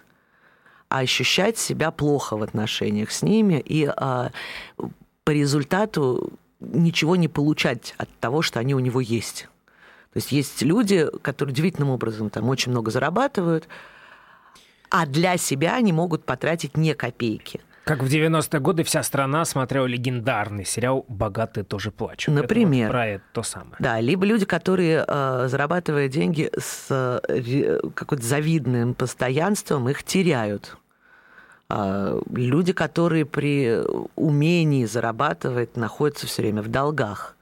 а 0.87 0.99
ощущать 0.99 1.57
себя 1.57 1.91
плохо 1.91 2.37
в 2.37 2.41
отношениях 2.41 3.11
с 3.11 3.21
ними 3.21 3.61
и 3.63 3.85
по 3.85 4.31
результату 5.27 6.33
ничего 6.59 7.15
не 7.15 7.27
получать 7.27 7.93
от 7.97 8.09
того, 8.19 8.41
что 8.41 8.59
они 8.59 8.73
у 8.73 8.79
него 8.79 8.99
есть. 8.99 9.47
То 10.13 10.17
есть 10.17 10.31
есть 10.31 10.63
люди, 10.63 11.07
которые 11.21 11.53
удивительным 11.53 11.91
образом 11.91 12.31
там 12.31 12.49
очень 12.49 12.71
много 12.71 12.89
зарабатывают, 12.89 13.67
а 14.89 15.05
для 15.05 15.37
себя 15.37 15.75
они 15.75 15.93
могут 15.93 16.25
потратить 16.25 16.77
не 16.77 16.93
копейки. 16.93 17.61
Как 17.89 18.03
в 18.03 18.05
90-е 18.05 18.59
годы 18.59 18.83
вся 18.83 19.01
страна 19.01 19.45
смотрела 19.45 19.87
легендарный 19.87 20.63
сериал 20.63 21.05
«Богатые 21.07 21.63
тоже 21.63 21.89
плачут». 21.89 22.35
Например. 22.35 22.83
Это 22.83 22.87
вот 22.87 22.91
про 22.91 23.07
это 23.07 23.23
то 23.33 23.43
самое. 23.43 23.75
Да, 23.79 23.99
либо 23.99 24.25
люди, 24.25 24.45
которые, 24.45 25.03
э, 25.07 25.47
зарабатывая 25.49 26.07
деньги 26.07 26.51
с 26.55 27.19
какой-то 27.95 28.23
завидным 28.23 28.93
постоянством, 28.93 29.89
их 29.89 30.03
теряют. 30.03 30.77
А, 31.67 32.19
люди, 32.31 32.73
которые 32.73 33.25
при 33.25 33.81
умении 34.15 34.85
зарабатывать 34.85 35.75
находятся 35.75 36.27
все 36.27 36.43
время 36.43 36.61
в 36.61 36.67
долгах 36.67 37.35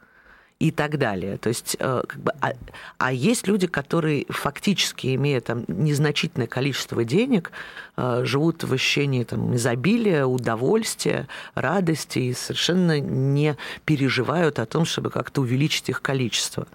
и 0.60 0.72
так 0.72 0.98
далее. 0.98 1.38
То 1.38 1.50
есть, 1.50 1.78
э, 1.80 2.04
как 2.08 2.20
бы, 2.20 2.32
а, 2.42 2.54
а 2.98 3.14
есть 3.14 3.48
люди, 3.48 3.68
которые 3.68 4.26
фактически, 4.30 5.16
имея 5.16 5.40
там 5.40 5.66
незначительное 5.68 6.48
количество 6.48 7.04
денег, 7.04 7.52
э, 7.96 8.22
живут 8.24 8.64
в 8.64 8.74
ощущении 8.74 9.24
там, 9.24 9.56
изобилия, 9.56 10.26
удовольствия, 10.26 11.28
радости 11.54 12.20
и 12.20 12.34
совершенно 12.34 13.00
не 13.00 13.56
переживают 13.86 14.58
о 14.58 14.66
том, 14.66 14.86
чтобы 14.86 15.12
как-то 15.12 15.42
увеличить 15.42 15.90
их 15.90 16.02
количество. 16.02 16.68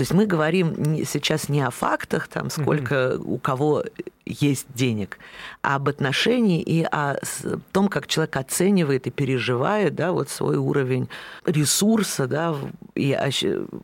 То 0.00 0.02
есть 0.02 0.14
мы 0.14 0.24
говорим 0.24 1.04
сейчас 1.04 1.50
не 1.50 1.60
о 1.60 1.70
фактах, 1.70 2.26
там, 2.26 2.48
сколько 2.48 2.94
mm-hmm. 2.94 3.22
у 3.22 3.36
кого 3.36 3.84
есть 4.24 4.66
денег, 4.72 5.18
а 5.60 5.76
об 5.76 5.90
отношении 5.90 6.62
и 6.62 6.84
о 6.84 7.18
том, 7.72 7.88
как 7.88 8.06
человек 8.06 8.34
оценивает 8.38 9.06
и 9.06 9.10
переживает 9.10 9.94
да, 9.94 10.12
вот 10.12 10.30
свой 10.30 10.56
уровень 10.56 11.10
ресурса 11.44 12.26
да, 12.26 12.56
и 12.94 13.14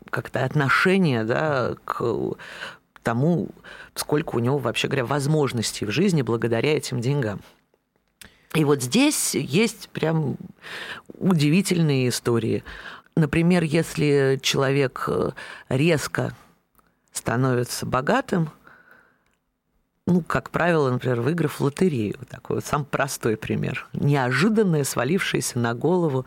как-то 0.08 0.42
отношения 0.46 1.22
да, 1.24 1.74
к 1.84 2.02
тому, 3.02 3.50
сколько 3.94 4.36
у 4.36 4.38
него, 4.38 4.56
вообще 4.56 4.88
говоря, 4.88 5.04
возможностей 5.04 5.84
в 5.84 5.90
жизни 5.90 6.22
благодаря 6.22 6.78
этим 6.78 7.02
деньгам. 7.02 7.42
И 8.54 8.64
вот 8.64 8.82
здесь 8.82 9.34
есть 9.34 9.90
прям 9.90 10.38
удивительные 11.18 12.08
истории 12.08 12.64
Например, 13.16 13.62
если 13.64 14.38
человек 14.42 15.04
э, 15.08 15.30
резко 15.70 16.34
становится 17.12 17.86
богатым, 17.86 18.50
ну, 20.06 20.20
как 20.20 20.50
правило, 20.50 20.90
например, 20.90 21.20
выиграв 21.20 21.60
лотерею. 21.60 22.18
Такой 22.28 22.56
вот 22.56 22.64
самый 22.64 22.84
простой 22.84 23.36
пример. 23.36 23.88
Неожиданное, 23.92 24.84
свалившееся 24.84 25.58
на 25.58 25.74
голову. 25.74 26.26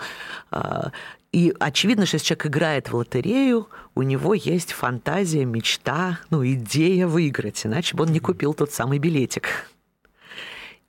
А, 0.51 0.91
и 1.31 1.53
очевидно, 1.60 2.05
что 2.05 2.15
если 2.15 2.27
человек 2.27 2.48
играет 2.48 2.89
в 2.89 2.96
лотерею, 2.96 3.69
у 3.96 4.01
него 4.01 4.34
есть 4.34 4.74
фантазия, 4.74 5.46
мечта, 5.46 6.19
ну, 6.29 6.46
идея 6.46 7.08
выиграть, 7.08 7.65
иначе 7.65 7.96
бы 7.96 8.03
он 8.03 8.12
не 8.12 8.19
купил 8.19 8.53
тот 8.53 8.74
самый 8.74 9.00
билетик. 9.00 9.48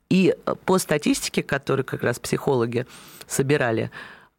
И 0.08 0.34
по 0.64 0.78
статистике, 0.78 1.42
которую 1.44 1.84
как 1.84 2.02
раз 2.02 2.18
психологи 2.18 2.86
собирали, 3.28 3.92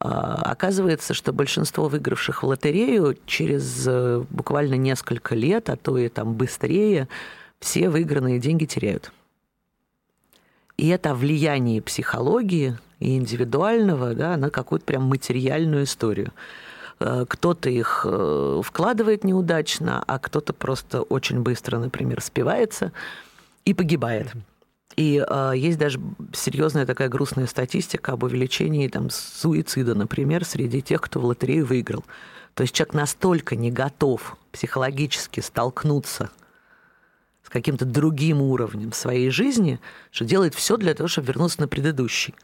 оказывается, 0.04 1.14
что 1.14 1.32
большинство 1.32 1.88
выигравших 1.88 2.42
в 2.42 2.48
лотерею 2.48 3.18
через 3.26 3.86
э, 3.88 4.24
буквально 4.30 4.74
несколько 4.74 5.36
лет, 5.36 5.70
а 5.70 5.76
то 5.76 5.98
и 5.98 6.10
там 6.10 6.34
быстрее, 6.34 7.08
все 7.60 7.90
выигранные 7.90 8.40
деньги 8.40 8.66
теряют. 8.66 9.12
И 10.78 10.88
это 10.88 11.14
влияние 11.14 11.82
психологии 11.82 12.78
и 13.00 13.16
индивидуального 13.16 14.16
да, 14.16 14.38
на 14.38 14.50
какую-то 14.50 14.86
прям 14.86 15.04
материальную 15.04 15.84
историю. 15.84 16.32
Э, 17.00 17.26
кто-то 17.30 17.70
их 17.70 18.06
э, 18.10 18.62
вкладывает 18.64 19.24
неудачно, 19.24 20.04
а 20.08 20.18
кто-то 20.18 20.54
просто 20.54 21.04
очень 21.04 21.42
быстро, 21.42 21.78
например, 21.78 22.22
спивается 22.22 22.92
и 23.66 23.76
погибает. 23.76 24.32
И 24.96 25.24
э, 25.26 25.54
есть 25.56 25.78
даже 25.78 26.00
серьезная 26.34 26.86
такая 26.86 27.10
грустная 27.10 27.48
статистика 27.48 28.14
об 28.14 28.24
увеличении 28.24 28.88
там, 28.88 29.10
суицида, 29.10 29.96
например, 29.96 30.46
среди 30.46 30.82
тех, 30.82 31.02
кто 31.02 31.20
в 31.20 31.26
лотерею 31.26 31.66
выиграл. 31.66 32.04
То 32.54 32.64
есть 32.64 32.76
человек 32.76 32.94
настолько 32.94 33.56
не 33.56 33.72
готов 33.72 34.38
психологически 34.52 35.40
столкнуться 35.40 36.30
с 37.44 37.50
каким-то 37.50 37.86
другим 37.86 38.42
уровнем 38.42 38.92
своей 38.92 39.30
жизни, 39.30 39.80
что 40.12 40.26
делает 40.26 40.54
все 40.54 40.78
для 40.78 40.94
того, 40.94 41.08
чтобы 41.08 41.28
вернуться 41.28 41.62
на 41.62 41.68
предыдущий. 41.68 42.36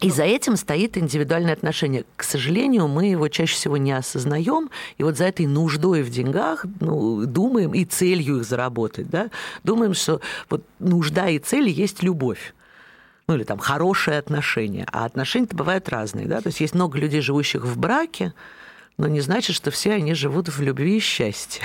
И 0.00 0.10
за 0.10 0.24
этим 0.24 0.56
стоит 0.56 0.96
индивидуальное 0.96 1.52
отношение. 1.52 2.04
К 2.16 2.22
сожалению, 2.22 2.88
мы 2.88 3.06
его 3.06 3.28
чаще 3.28 3.54
всего 3.54 3.76
не 3.76 3.92
осознаем, 3.92 4.70
и 4.96 5.02
вот 5.02 5.16
за 5.16 5.24
этой 5.24 5.46
нуждой 5.46 6.02
в 6.02 6.10
деньгах 6.10 6.66
ну, 6.80 7.26
думаем 7.26 7.74
и 7.74 7.84
целью 7.84 8.38
их 8.38 8.44
заработать, 8.44 9.08
да, 9.08 9.30
думаем, 9.64 9.94
что 9.94 10.20
вот 10.50 10.64
нужда 10.78 11.28
и 11.28 11.38
цель 11.38 11.68
есть 11.68 12.02
любовь 12.02 12.54
ну 13.28 13.34
или 13.34 13.44
там 13.44 13.58
хорошие 13.58 14.18
отношения. 14.18 14.86
А 14.90 15.04
отношения-то 15.04 15.54
бывают 15.54 15.88
разные, 15.90 16.26
да, 16.26 16.40
то 16.40 16.48
есть 16.48 16.60
есть 16.60 16.74
много 16.74 16.98
людей, 16.98 17.20
живущих 17.20 17.62
в 17.62 17.78
браке, 17.78 18.32
но 18.96 19.06
не 19.06 19.20
значит, 19.20 19.54
что 19.54 19.70
все 19.70 19.92
они 19.92 20.14
живут 20.14 20.48
в 20.48 20.62
любви 20.62 20.96
и 20.96 21.00
счастье. 21.00 21.62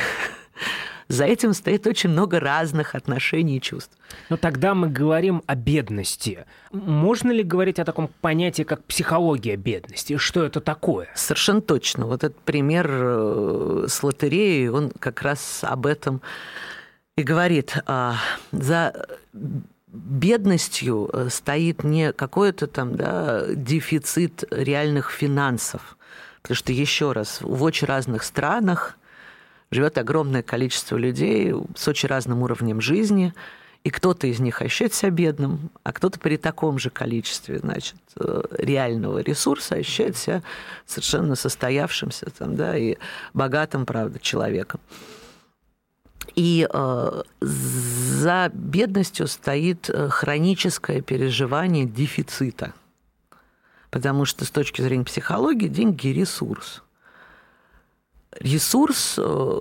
За 1.14 1.26
этим 1.26 1.54
стоит 1.54 1.86
очень 1.86 2.10
много 2.10 2.40
разных 2.40 2.96
отношений 2.96 3.58
и 3.58 3.62
чувств. 3.62 3.96
Но 4.30 4.38
тогда 4.38 4.74
мы 4.74 4.90
говорим 4.90 5.44
о 5.46 5.54
бедности. 5.54 6.46
Можно 6.72 7.32
ли 7.32 7.44
говорить 7.44 7.78
о 7.78 7.86
таком 7.86 8.10
понятии, 8.22 8.64
как 8.64 8.84
психология 8.84 9.56
бедности? 9.56 10.18
Что 10.18 10.44
это 10.44 10.60
такое? 10.60 11.08
Совершенно 11.14 11.62
точно. 11.62 12.08
Вот 12.08 12.24
этот 12.24 12.40
пример 12.40 12.90
э, 12.90 13.86
с 13.88 14.02
лотереей, 14.02 14.70
он 14.70 14.90
как 14.90 15.22
раз 15.22 15.60
об 15.62 15.86
этом 15.86 16.20
и 17.16 17.22
говорит. 17.22 17.78
А, 17.86 18.16
за 18.52 19.06
бедностью 19.90 21.12
э, 21.14 21.30
стоит 21.30 21.84
не 21.84 22.12
какой-то 22.12 22.66
там 22.66 22.96
да, 22.96 23.46
дефицит 23.54 24.46
реальных 24.50 25.12
финансов. 25.12 25.96
Потому 26.42 26.56
что, 26.56 26.72
еще 26.72 27.12
раз, 27.12 27.40
в 27.40 27.62
очень 27.62 27.86
разных 27.86 28.24
странах 28.24 28.98
живет 29.74 29.98
огромное 29.98 30.44
количество 30.44 30.98
людей 30.98 31.54
с 31.76 31.88
очень 31.88 32.10
разным 32.10 32.44
уровнем 32.44 32.82
жизни, 32.82 33.34
и 33.84 33.90
кто-то 33.90 34.28
из 34.28 34.40
них 34.40 34.62
ощущает 34.62 34.94
себя 34.94 35.12
бедным, 35.12 35.70
а 35.84 35.92
кто-то 35.92 36.20
при 36.20 36.38
таком 36.38 36.80
же 36.80 36.90
количестве 36.90 37.60
значит, 37.60 37.98
э, 38.16 38.44
реального 38.58 39.20
ресурса 39.20 39.76
ощущает 39.76 40.16
себя 40.16 40.42
совершенно 40.86 41.36
состоявшимся 41.36 42.28
там, 42.38 42.56
да, 42.56 42.78
и 42.78 42.96
богатым, 43.34 43.86
правда, 43.86 44.20
человеком. 44.20 44.80
И 46.36 46.68
э, 46.72 47.22
за 47.42 48.52
бедностью 48.54 49.28
стоит 49.28 49.90
э, 49.90 50.08
хроническое 50.08 51.02
переживание 51.02 51.86
дефицита. 51.86 52.74
Потому 53.92 54.24
что 54.24 54.46
с 54.46 54.50
точки 54.50 54.82
зрения 54.82 55.04
психологии 55.04 55.68
деньги– 55.68 56.08
ресурс 56.10 56.82
ресурс 58.40 59.16
э, 59.18 59.60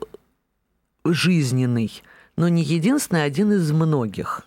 жизненный, 1.04 2.02
но 2.36 2.48
не 2.48 2.62
единственный, 2.62 3.22
а 3.22 3.26
один 3.26 3.52
из 3.52 3.70
многих. 3.72 4.46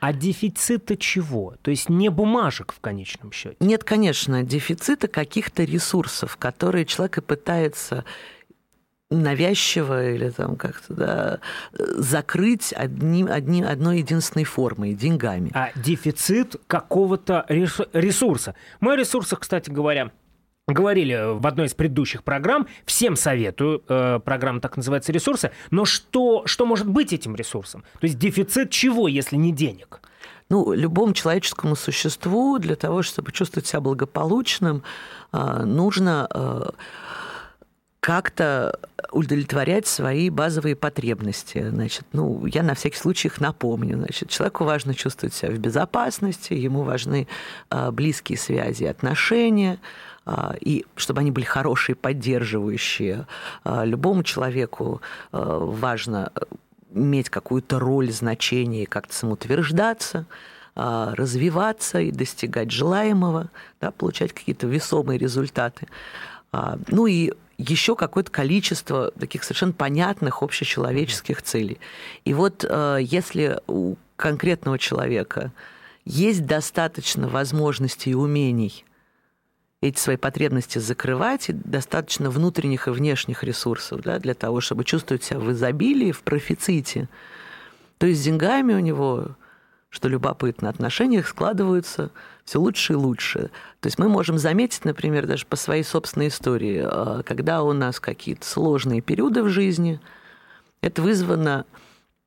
А 0.00 0.14
дефицита 0.14 0.96
чего? 0.96 1.56
То 1.62 1.70
есть 1.70 1.90
не 1.90 2.08
бумажек 2.08 2.72
в 2.72 2.80
конечном 2.80 3.32
счете? 3.32 3.56
Нет, 3.60 3.84
конечно, 3.84 4.42
дефицита 4.42 5.08
каких-то 5.08 5.62
ресурсов, 5.64 6.38
которые 6.38 6.86
человек 6.86 7.18
и 7.18 7.20
пытается 7.20 8.04
навязчиво 9.10 10.10
или 10.12 10.30
там 10.30 10.56
как-то 10.56 10.94
да, 10.94 11.38
закрыть 11.72 12.72
одним, 12.72 13.30
одним, 13.30 13.66
одной 13.66 13.98
единственной 13.98 14.44
формой, 14.44 14.94
деньгами. 14.94 15.50
А 15.52 15.70
дефицит 15.74 16.56
какого-то 16.66 17.44
ресурса. 17.48 18.54
Мы 18.78 18.92
о 18.92 18.96
ресурсах, 18.96 19.40
кстати 19.40 19.68
говоря, 19.68 20.12
говорили 20.72 21.38
в 21.38 21.46
одной 21.46 21.66
из 21.66 21.74
предыдущих 21.74 22.22
программ. 22.22 22.66
Всем 22.84 23.16
советую. 23.16 23.82
Э, 23.88 24.20
программа 24.24 24.60
так 24.60 24.76
называется 24.76 25.12
«Ресурсы». 25.12 25.50
Но 25.70 25.84
что, 25.84 26.42
что 26.46 26.66
может 26.66 26.88
быть 26.88 27.12
этим 27.12 27.34
ресурсом? 27.34 27.84
То 28.00 28.06
есть 28.06 28.18
дефицит 28.18 28.70
чего, 28.70 29.08
если 29.08 29.36
не 29.36 29.52
денег? 29.52 30.00
Ну, 30.48 30.72
любому 30.72 31.12
человеческому 31.12 31.76
существу 31.76 32.58
для 32.58 32.74
того, 32.74 33.02
чтобы 33.02 33.30
чувствовать 33.30 33.66
себя 33.66 33.80
благополучным, 33.80 34.82
э, 35.32 35.62
нужно 35.64 36.28
э, 36.32 36.70
как-то 38.00 38.78
удовлетворять 39.12 39.86
свои 39.86 40.30
базовые 40.30 40.74
потребности. 40.74 41.68
Значит, 41.68 42.04
ну, 42.12 42.46
я 42.46 42.62
на 42.62 42.74
всякий 42.74 42.96
случай 42.96 43.28
их 43.28 43.40
напомню. 43.40 43.96
Значит, 43.96 44.30
человеку 44.30 44.64
важно 44.64 44.94
чувствовать 44.94 45.34
себя 45.34 45.52
в 45.52 45.58
безопасности, 45.58 46.54
ему 46.54 46.82
важны 46.82 47.28
близкие 47.92 48.38
связи, 48.38 48.84
отношения, 48.84 49.78
и 50.60 50.84
чтобы 50.96 51.20
они 51.20 51.30
были 51.30 51.44
хорошие, 51.44 51.96
поддерживающие. 51.96 53.26
А, 53.64 53.84
любому 53.84 54.22
человеку 54.22 55.00
а, 55.32 55.58
важно 55.58 56.32
иметь 56.92 57.30
какую-то 57.30 57.78
роль, 57.78 58.10
значение, 58.10 58.86
как-то 58.86 59.14
самоутверждаться, 59.14 60.26
развиваться 60.74 62.00
и 62.00 62.10
достигать 62.10 62.70
желаемого, 62.72 63.48
да, 63.80 63.92
получать 63.92 64.32
какие-то 64.32 64.66
весомые 64.66 65.18
результаты. 65.18 65.86
Ну 66.52 67.06
и 67.06 67.32
еще 67.58 67.94
какое-то 67.94 68.32
количество 68.32 69.12
таких 69.12 69.44
совершенно 69.44 69.72
понятных 69.72 70.42
общечеловеческих 70.42 71.42
целей. 71.42 71.78
И 72.24 72.34
вот 72.34 72.64
если 72.64 73.60
у 73.68 73.96
конкретного 74.16 74.78
человека 74.78 75.52
есть 76.04 76.46
достаточно 76.46 77.28
возможностей 77.28 78.10
и 78.10 78.14
умений 78.14 78.84
эти 79.80 79.98
свои 79.98 80.16
потребности 80.16 80.78
закрывать, 80.78 81.48
и 81.48 81.52
достаточно 81.52 82.30
внутренних 82.30 82.86
и 82.86 82.90
внешних 82.90 83.42
ресурсов 83.42 84.02
да, 84.02 84.18
для 84.18 84.34
того, 84.34 84.60
чтобы 84.60 84.84
чувствовать 84.84 85.24
себя 85.24 85.40
в 85.40 85.50
изобилии, 85.52 86.12
в 86.12 86.22
профиците. 86.22 87.08
То 87.98 88.06
есть 88.06 88.20
с 88.20 88.24
деньгами 88.24 88.74
у 88.74 88.78
него, 88.78 89.36
что 89.88 90.08
любопытно, 90.08 90.68
отношения 90.68 91.22
складываются 91.22 92.10
все 92.44 92.60
лучше 92.60 92.92
и 92.92 92.96
лучше. 92.96 93.50
То 93.80 93.86
есть 93.86 93.98
мы 93.98 94.08
можем 94.08 94.36
заметить, 94.36 94.84
например, 94.84 95.26
даже 95.26 95.46
по 95.46 95.56
своей 95.56 95.84
собственной 95.84 96.28
истории, 96.28 96.82
а, 96.84 97.22
когда 97.22 97.62
у 97.62 97.72
нас 97.72 98.00
какие-то 98.00 98.44
сложные 98.46 99.00
периоды 99.00 99.42
в 99.42 99.48
жизни, 99.48 100.00
это 100.82 101.00
вызвано 101.00 101.64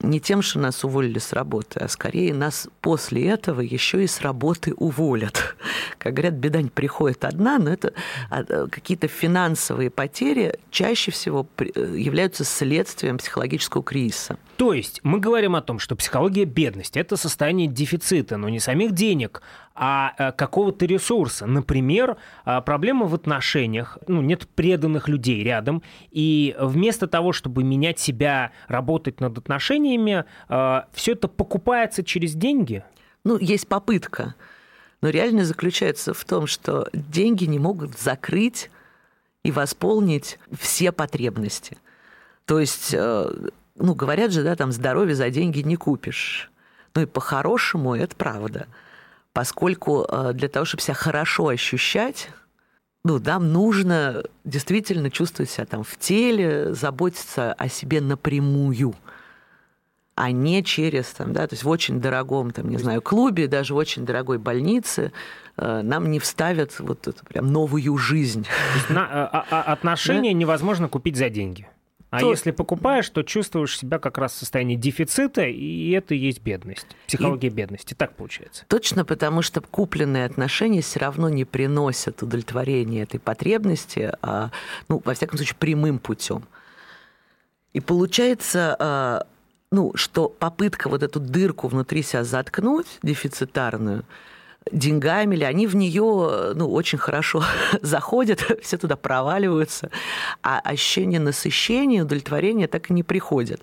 не 0.01 0.19
тем, 0.19 0.41
что 0.41 0.59
нас 0.59 0.83
уволили 0.83 1.19
с 1.19 1.33
работы, 1.33 1.79
а 1.79 1.87
скорее 1.87 2.33
нас 2.33 2.67
после 2.81 3.29
этого 3.29 3.61
еще 3.61 4.03
и 4.03 4.07
с 4.07 4.21
работы 4.21 4.73
уволят. 4.75 5.55
Как 5.97 6.13
говорят, 6.13 6.33
беда 6.33 6.61
не 6.61 6.69
приходит 6.69 7.23
одна, 7.23 7.57
но 7.57 7.71
это 7.71 7.93
а, 8.29 8.43
э, 8.47 8.67
какие-то 8.69 9.07
финансовые 9.07 9.89
потери 9.89 10.59
чаще 10.71 11.11
всего 11.11 11.47
э, 11.57 11.95
являются 11.97 12.43
следствием 12.43 13.17
психологического 13.17 13.81
кризиса. 13.81 14.37
То 14.57 14.73
есть 14.73 14.99
мы 15.03 15.19
говорим 15.19 15.55
о 15.55 15.61
том, 15.61 15.79
что 15.79 15.95
психология 15.95 16.45
бедности– 16.45 16.99
это 16.99 17.17
состояние 17.17 17.67
дефицита, 17.67 18.37
но 18.37 18.49
не 18.49 18.59
самих 18.59 18.91
денег, 18.91 19.41
а 19.73 20.13
э, 20.17 20.31
какого-то 20.31 20.85
ресурса. 20.85 21.47
Например, 21.47 22.17
э, 22.45 22.61
проблема 22.61 23.07
в 23.07 23.15
отношениях, 23.15 23.97
ну, 24.07 24.21
нет 24.21 24.47
преданных 24.47 25.07
людей 25.07 25.43
рядом, 25.43 25.81
и 26.11 26.55
вместо 26.59 27.07
того, 27.07 27.33
чтобы 27.33 27.63
менять 27.63 27.97
себя, 27.97 28.51
работать 28.67 29.19
над 29.19 29.39
отношениями, 29.39 30.25
э, 30.49 30.81
все 30.93 31.13
это 31.13 31.27
покупается 31.27 32.03
через 32.03 32.35
деньги? 32.35 32.83
Ну, 33.25 33.39
есть 33.39 33.67
попытка. 33.67 34.35
Но 35.01 35.09
реальность 35.09 35.47
заключается 35.47 36.13
в 36.13 36.23
том, 36.25 36.45
что 36.45 36.87
деньги 36.93 37.45
не 37.45 37.57
могут 37.57 37.97
закрыть 37.97 38.69
и 39.43 39.51
восполнить 39.51 40.37
все 40.57 40.91
потребности. 40.91 41.77
То 42.45 42.59
есть 42.59 42.95
ну, 43.75 43.95
говорят 43.95 44.31
же, 44.31 44.43
да, 44.43 44.55
там 44.55 44.71
здоровье 44.71 45.15
за 45.15 45.29
деньги 45.29 45.59
не 45.59 45.75
купишь. 45.75 46.51
Ну 46.95 47.01
и 47.01 47.05
по-хорошему 47.05 47.95
это 47.95 48.15
правда. 48.15 48.67
Поскольку 49.31 50.05
э, 50.07 50.33
для 50.33 50.47
того, 50.47 50.65
чтобы 50.65 50.83
себя 50.83 50.93
хорошо 50.93 51.47
ощущать, 51.47 52.29
ну, 53.03 53.19
нам 53.19 53.51
нужно 53.51 54.23
действительно 54.43 55.09
чувствовать 55.09 55.49
себя 55.49 55.65
там 55.65 55.83
в 55.83 55.97
теле, 55.97 56.73
заботиться 56.73 57.53
о 57.53 57.67
себе 57.67 57.99
напрямую, 57.99 58.95
а 60.15 60.31
не 60.31 60.63
через, 60.63 61.07
там, 61.07 61.33
да, 61.33 61.47
то 61.47 61.53
есть 61.53 61.63
в 61.63 61.69
очень 61.69 61.99
дорогом, 61.99 62.51
там, 62.51 62.69
не 62.69 62.77
знаю, 62.77 63.01
клубе, 63.01 63.47
даже 63.47 63.73
в 63.73 63.77
очень 63.77 64.05
дорогой 64.05 64.37
больнице 64.37 65.11
э, 65.57 65.81
нам 65.81 66.11
не 66.11 66.19
вставят 66.19 66.79
вот 66.79 67.07
эту 67.07 67.25
прям 67.25 67.47
новую 67.51 67.97
жизнь. 67.97 68.45
На, 68.89 69.07
а, 69.25 69.45
а, 69.49 69.61
отношения 69.73 70.31
да? 70.31 70.37
невозможно 70.37 70.87
купить 70.87 71.17
за 71.17 71.29
деньги. 71.29 71.67
А 72.13 72.19
то... 72.19 72.29
если 72.29 72.51
покупаешь, 72.51 73.09
то 73.09 73.23
чувствуешь 73.23 73.75
себя 73.75 73.97
как 73.97 74.19
раз 74.19 74.33
в 74.33 74.35
состоянии 74.35 74.75
дефицита, 74.75 75.41
и 75.47 75.89
это 75.89 76.13
и 76.13 76.17
есть 76.19 76.41
бедность, 76.41 76.85
психология 77.07 77.47
и... 77.47 77.49
бедности. 77.49 77.95
Так 77.95 78.13
получается. 78.15 78.65
Точно, 78.67 79.03
потому 79.03 79.41
что 79.41 79.61
купленные 79.61 80.25
отношения 80.25 80.81
все 80.81 80.99
равно 80.99 81.27
не 81.29 81.43
приносят 81.43 82.21
удовлетворения 82.21 83.01
этой 83.01 83.19
потребности, 83.19 84.11
а, 84.21 84.51
ну, 84.89 85.01
во 85.03 85.15
всяком 85.15 85.37
случае, 85.37 85.55
прямым 85.57 85.97
путем. 85.97 86.43
И 87.73 87.79
получается, 87.79 88.75
а, 88.77 89.25
ну, 89.71 89.93
что 89.95 90.29
попытка 90.29 90.89
вот 90.89 91.01
эту 91.01 91.19
дырку 91.19 91.67
внутри 91.67 92.03
себя 92.03 92.23
заткнуть, 92.23 92.99
дефицитарную, 93.01 94.05
деньгами 94.71 95.35
ли, 95.35 95.43
они 95.43 95.67
в 95.67 95.75
нее 95.75 96.53
ну, 96.55 96.71
очень 96.71 96.97
хорошо 96.97 97.43
заходят, 97.81 98.43
все 98.61 98.77
туда 98.77 98.95
проваливаются, 98.95 99.89
а 100.41 100.59
ощущение 100.59 101.19
насыщения, 101.19 102.03
удовлетворения 102.03 102.67
так 102.67 102.89
и 102.89 102.93
не 102.93 103.03
приходит. 103.03 103.61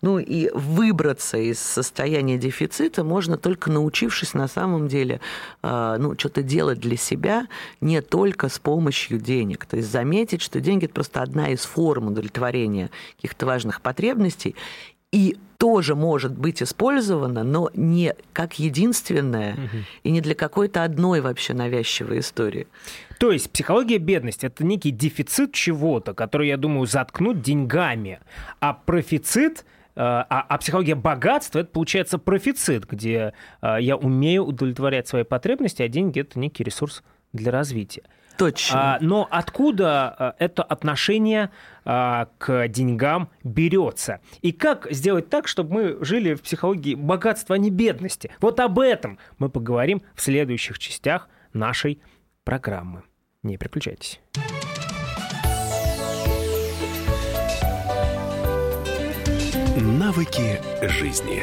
Ну 0.00 0.18
и 0.18 0.50
выбраться 0.54 1.38
из 1.38 1.58
состояния 1.58 2.38
дефицита 2.38 3.04
можно 3.04 3.36
только 3.36 3.70
научившись 3.70 4.34
на 4.34 4.48
самом 4.48 4.88
деле 4.88 5.20
а, 5.62 5.98
ну, 5.98 6.14
что-то 6.18 6.42
делать 6.42 6.80
для 6.80 6.96
себя 6.96 7.46
не 7.80 8.00
только 8.00 8.48
с 8.48 8.58
помощью 8.58 9.18
денег. 9.18 9.66
То 9.66 9.76
есть 9.76 9.90
заметить, 9.90 10.42
что 10.42 10.60
деньги– 10.60 10.84
это 10.86 10.94
просто 10.94 11.22
одна 11.22 11.50
из 11.50 11.60
форм 11.60 12.08
удовлетворения 12.08 12.90
каких-то 13.16 13.46
важных 13.46 13.80
потребностей, 13.80 14.56
и 15.12 15.36
тоже 15.58 15.94
может 15.94 16.36
быть 16.36 16.60
использовано, 16.60 17.44
но 17.44 17.70
не 17.74 18.16
как 18.32 18.58
единственное 18.58 19.52
угу. 19.52 19.76
и 20.02 20.10
не 20.10 20.20
для 20.20 20.34
какой-то 20.34 20.82
одной 20.82 21.20
вообще 21.20 21.54
навязчивой 21.54 22.18
истории. 22.18 22.66
То 23.18 23.30
есть 23.30 23.52
психология 23.52 23.98
бедности– 23.98 24.46
это 24.46 24.64
некий 24.64 24.90
дефицит 24.90 25.52
чего-то, 25.52 26.14
который, 26.14 26.48
я 26.48 26.56
думаю, 26.56 26.86
заткнуть 26.86 27.42
деньгами, 27.42 28.18
а 28.58 28.72
профицит 28.72 29.60
э, 29.94 30.00
а, 30.00 30.24
а 30.48 30.58
психология 30.58 30.96
богатства 30.96 31.60
это 31.60 31.70
получается 31.70 32.18
профицит, 32.18 32.90
где 32.90 33.32
э, 33.60 33.76
я 33.80 33.96
умею 33.96 34.44
удовлетворять 34.46 35.06
свои 35.06 35.22
потребности, 35.22 35.82
а 35.82 35.88
деньги 35.88 36.18
это 36.18 36.40
некий 36.40 36.64
ресурс 36.64 37.04
для 37.32 37.52
развития. 37.52 38.02
Точно. 38.36 38.96
А, 38.96 38.98
но 39.00 39.28
откуда 39.30 40.08
а, 40.08 40.34
это 40.38 40.62
отношение 40.62 41.50
а, 41.84 42.28
к 42.38 42.68
деньгам 42.68 43.30
берется? 43.44 44.20
И 44.40 44.52
как 44.52 44.88
сделать 44.90 45.28
так, 45.28 45.48
чтобы 45.48 45.72
мы 45.72 46.04
жили 46.04 46.34
в 46.34 46.42
психологии 46.42 46.94
богатства, 46.94 47.56
а 47.56 47.58
не 47.58 47.70
бедности? 47.70 48.30
Вот 48.40 48.60
об 48.60 48.78
этом 48.78 49.18
мы 49.38 49.48
поговорим 49.48 50.02
в 50.14 50.22
следующих 50.22 50.78
частях 50.78 51.28
нашей 51.52 52.00
программы. 52.44 53.02
Не 53.42 53.56
переключайтесь. 53.56 54.20
Навыки 59.76 60.60
жизни. 60.82 61.42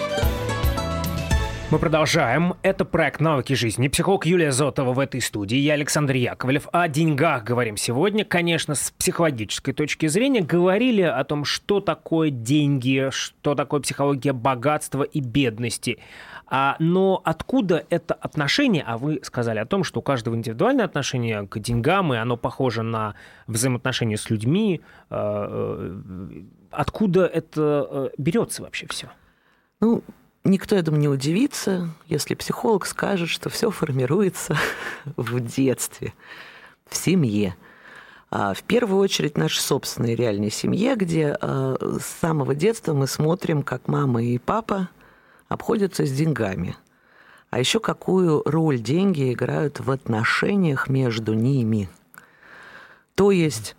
Мы 1.71 1.79
продолжаем. 1.79 2.55
Это 2.63 2.83
проект 2.83 3.21
«Навыки 3.21 3.53
жизни». 3.53 3.87
Психолог 3.87 4.25
Юлия 4.25 4.51
Зотова 4.51 4.91
в 4.91 4.99
этой 4.99 5.21
студии. 5.21 5.55
Я 5.55 5.75
Александр 5.75 6.15
Яковлев. 6.15 6.67
О 6.73 6.89
деньгах 6.89 7.45
говорим 7.45 7.77
сегодня. 7.77 8.25
Конечно, 8.25 8.75
с 8.75 8.91
психологической 8.91 9.73
точки 9.73 10.07
зрения 10.07 10.41
говорили 10.41 11.03
о 11.03 11.23
том, 11.23 11.45
что 11.45 11.79
такое 11.79 12.29
деньги, 12.29 13.07
что 13.11 13.55
такое 13.55 13.79
психология 13.79 14.33
богатства 14.33 15.03
и 15.03 15.21
бедности. 15.21 15.99
А, 16.45 16.75
но 16.79 17.21
откуда 17.23 17.85
это 17.89 18.15
отношение? 18.15 18.83
А 18.85 18.97
вы 18.97 19.21
сказали 19.23 19.59
о 19.59 19.65
том, 19.65 19.85
что 19.85 20.01
у 20.01 20.03
каждого 20.03 20.35
индивидуальное 20.35 20.83
отношение 20.83 21.47
к 21.47 21.57
деньгам, 21.57 22.13
и 22.13 22.17
оно 22.17 22.35
похоже 22.35 22.83
на 22.83 23.15
взаимоотношения 23.47 24.17
с 24.17 24.29
людьми. 24.29 24.81
А, 25.09 25.47
э, 25.49 26.41
откуда 26.69 27.27
это 27.27 27.87
э, 27.89 28.09
берется 28.17 28.61
вообще 28.61 28.87
все? 28.89 29.07
Ну, 29.79 30.03
Никто, 30.43 30.81
думаю, 30.81 31.01
не 31.01 31.07
удивится, 31.07 31.89
если 32.07 32.33
психолог 32.33 32.87
скажет, 32.87 33.29
что 33.29 33.49
все 33.49 33.69
формируется 33.69 34.57
в 35.15 35.39
детстве, 35.39 36.13
в 36.87 36.95
семье. 36.95 37.55
А 38.31 38.53
в 38.53 38.63
первую 38.63 38.99
очередь 39.01 39.37
нашей 39.37 39.59
собственной 39.59 40.15
реальной 40.15 40.49
семье, 40.49 40.95
где 40.95 41.37
а, 41.39 41.75
с 41.99 42.05
самого 42.21 42.55
детства 42.55 42.93
мы 42.93 43.05
смотрим, 43.05 43.61
как 43.61 43.87
мама 43.87 44.23
и 44.23 44.39
папа 44.39 44.89
обходятся 45.47 46.05
с 46.05 46.11
деньгами. 46.11 46.75
А 47.51 47.59
еще 47.59 47.79
какую 47.79 48.41
роль 48.45 48.79
деньги 48.79 49.33
играют 49.33 49.81
в 49.81 49.91
отношениях 49.91 50.87
между 50.87 51.33
ними. 51.33 51.89
То 53.13 53.29
есть, 53.29 53.75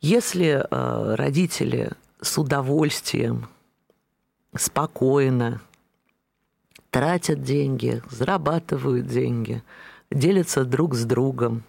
если 0.00 0.64
а, 0.70 1.16
родители 1.16 1.90
с 2.22 2.38
удовольствием 2.38 3.48
спокойно 4.58 5.60
тратят 6.90 7.42
деньги, 7.42 8.02
зарабатывают 8.10 9.06
деньги, 9.06 9.62
делятся 10.10 10.64
друг 10.64 10.94
с 10.94 11.04
другом, 11.04 11.62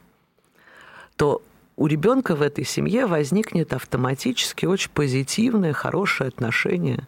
то 1.15 1.41
у 1.75 1.87
ребенка 1.87 2.35
в 2.35 2.41
этой 2.41 2.65
семье 2.65 3.05
возникнет 3.05 3.73
автоматически 3.73 4.65
очень 4.65 4.91
позитивное, 4.91 5.73
хорошее 5.73 6.27
отношение 6.27 7.07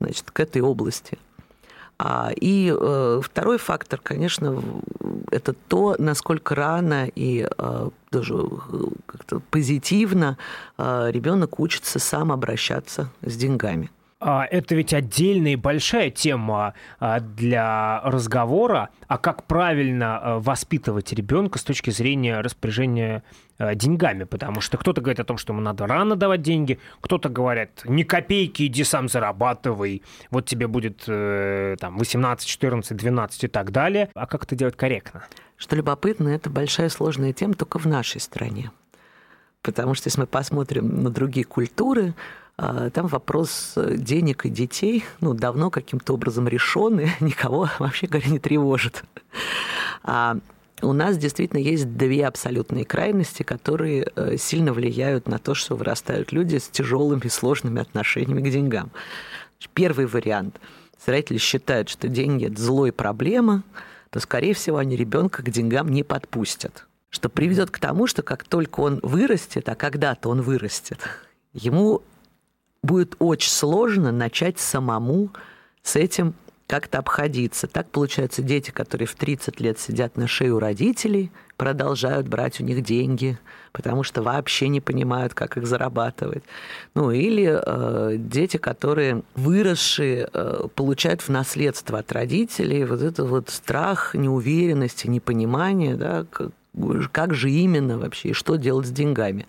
значит, 0.00 0.30
к 0.30 0.40
этой 0.40 0.62
области. 0.62 1.18
А, 1.98 2.30
и 2.34 2.72
э, 2.74 3.20
второй 3.22 3.58
фактор, 3.58 4.00
конечно, 4.00 4.62
это 5.32 5.52
то, 5.52 5.96
насколько 5.98 6.54
рано 6.54 7.08
и 7.12 7.46
э, 7.46 7.90
даже 8.12 8.34
э, 8.34 8.84
как-то 9.06 9.40
позитивно 9.50 10.38
э, 10.78 11.08
ребенок 11.10 11.58
учится 11.58 11.98
сам 11.98 12.30
обращаться 12.30 13.10
с 13.22 13.36
деньгами. 13.36 13.90
А, 14.20 14.44
это 14.46 14.74
ведь 14.74 14.92
отдельная 14.92 15.52
и 15.52 15.56
большая 15.56 16.10
тема 16.10 16.74
а, 16.98 17.20
для 17.20 18.00
разговора, 18.02 18.88
а 19.06 19.16
как 19.16 19.44
правильно 19.44 20.18
а, 20.18 20.38
воспитывать 20.40 21.12
ребенка 21.12 21.60
с 21.60 21.62
точки 21.62 21.90
зрения 21.90 22.40
распоряжения 22.40 23.22
деньгами, 23.74 24.22
потому 24.22 24.60
что 24.60 24.78
кто-то 24.78 25.00
говорит 25.00 25.18
о 25.18 25.24
том, 25.24 25.36
что 25.36 25.52
ему 25.52 25.60
надо 25.60 25.88
рано 25.88 26.14
давать 26.14 26.42
деньги, 26.42 26.78
кто-то 27.00 27.28
говорит, 27.28 27.82
ни 27.86 28.04
копейки, 28.04 28.64
иди 28.64 28.84
сам 28.84 29.08
зарабатывай, 29.08 30.02
вот 30.30 30.46
тебе 30.46 30.68
будет 30.68 31.02
э, 31.08 31.74
там 31.80 31.98
18, 31.98 32.46
14, 32.46 32.96
12 32.96 33.44
и 33.44 33.48
так 33.48 33.72
далее. 33.72 34.10
А 34.14 34.28
как 34.28 34.44
это 34.44 34.54
делать 34.54 34.76
корректно? 34.76 35.24
Что 35.56 35.74
любопытно, 35.74 36.28
это 36.28 36.50
большая 36.50 36.88
сложная 36.88 37.32
тема 37.32 37.54
только 37.54 37.80
в 37.80 37.86
нашей 37.86 38.20
стране. 38.20 38.70
Потому 39.62 39.94
что 39.94 40.06
если 40.06 40.20
мы 40.20 40.28
посмотрим 40.28 41.02
на 41.02 41.10
другие 41.10 41.44
культуры, 41.44 42.14
там 42.58 43.06
вопрос 43.06 43.74
э, 43.76 43.94
денег 43.96 44.44
и 44.44 44.50
детей 44.50 45.04
ну, 45.20 45.32
давно 45.32 45.70
каким-то 45.70 46.14
образом 46.14 46.48
решен, 46.48 46.98
и 46.98 47.06
никого, 47.20 47.70
вообще 47.78 48.08
говоря, 48.08 48.28
не 48.28 48.40
тревожит. 48.40 49.04
А 50.02 50.38
у 50.82 50.92
нас 50.92 51.16
действительно 51.18 51.60
есть 51.60 51.96
две 51.96 52.26
абсолютные 52.26 52.84
крайности, 52.84 53.44
которые 53.44 54.10
э, 54.14 54.36
сильно 54.38 54.72
влияют 54.72 55.28
на 55.28 55.38
то, 55.38 55.54
что 55.54 55.76
вырастают 55.76 56.32
люди 56.32 56.58
с 56.58 56.68
тяжелыми, 56.68 57.28
сложными 57.28 57.80
отношениями 57.80 58.40
к 58.40 58.52
деньгам. 58.52 58.90
Первый 59.74 60.06
вариант. 60.06 60.60
Родители 61.06 61.38
считают, 61.38 61.88
что 61.88 62.08
деньги– 62.08 62.46
это 62.46 62.60
зло 62.60 62.90
проблема, 62.90 63.62
то, 64.10 64.18
скорее 64.20 64.52
всего, 64.54 64.78
они 64.78 64.96
ребенка 64.96 65.42
к 65.42 65.50
деньгам 65.50 65.88
не 65.90 66.02
подпустят. 66.02 66.86
Что 67.08 67.28
приведет 67.28 67.70
к 67.70 67.78
тому, 67.78 68.06
что 68.06 68.22
как 68.22 68.44
только 68.44 68.80
он 68.80 69.00
вырастет, 69.02 69.68
а 69.68 69.74
когда-то 69.74 70.28
он 70.28 70.42
вырастет, 70.42 70.98
ему 71.54 72.02
будет 72.82 73.16
очень 73.18 73.50
сложно 73.50 74.12
начать 74.12 74.58
самому 74.58 75.30
с 75.82 75.96
этим 75.96 76.34
как-то 76.68 76.98
обходиться. 76.98 77.66
Так 77.66 77.90
получается, 77.90 78.42
дети, 78.42 78.70
которые 78.70 79.08
в 79.08 79.14
30 79.14 79.58
лет 79.58 79.80
сидят 79.80 80.16
на 80.16 80.28
шее 80.28 80.52
у 80.52 80.58
родителей, 80.58 81.32
продолжают 81.56 82.28
брать 82.28 82.60
у 82.60 82.64
них 82.64 82.82
деньги, 82.82 83.38
потому 83.72 84.02
что 84.02 84.22
вообще 84.22 84.68
не 84.68 84.82
понимают, 84.82 85.32
как 85.32 85.56
их 85.56 85.66
зарабатывать. 85.66 86.44
Ну 86.94 87.10
или 87.10 87.58
э, 87.60 88.16
дети, 88.18 88.58
которые 88.58 89.22
выросшие, 89.34 90.28
э, 90.32 90.68
получают 90.74 91.22
в 91.22 91.30
наследство 91.30 92.00
от 92.00 92.12
родителей 92.12 92.84
вот 92.84 93.00
этот 93.00 93.28
вот 93.28 93.48
страх, 93.48 94.14
неуверенность, 94.14 95.06
непонимание, 95.06 95.96
да, 95.96 96.26
как, 96.30 96.50
как 97.12 97.34
же 97.34 97.50
именно 97.50 97.98
вообще 97.98 98.28
и 98.28 98.34
что 98.34 98.56
делать 98.56 98.86
с 98.86 98.90
деньгами. 98.90 99.46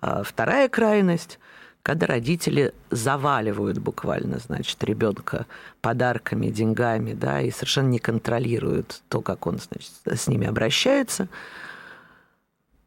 А 0.00 0.22
вторая 0.22 0.70
крайность 0.70 1.38
когда 1.84 2.06
родители 2.06 2.72
заваливают 2.90 3.76
буквально, 3.76 4.38
значит, 4.38 4.82
ребенка 4.82 5.44
подарками, 5.82 6.46
деньгами, 6.46 7.12
да, 7.12 7.42
и 7.42 7.50
совершенно 7.50 7.88
не 7.88 7.98
контролируют 7.98 9.02
то, 9.10 9.20
как 9.20 9.46
он, 9.46 9.58
значит, 9.58 9.92
с 10.06 10.26
ними 10.26 10.46
обращается, 10.46 11.28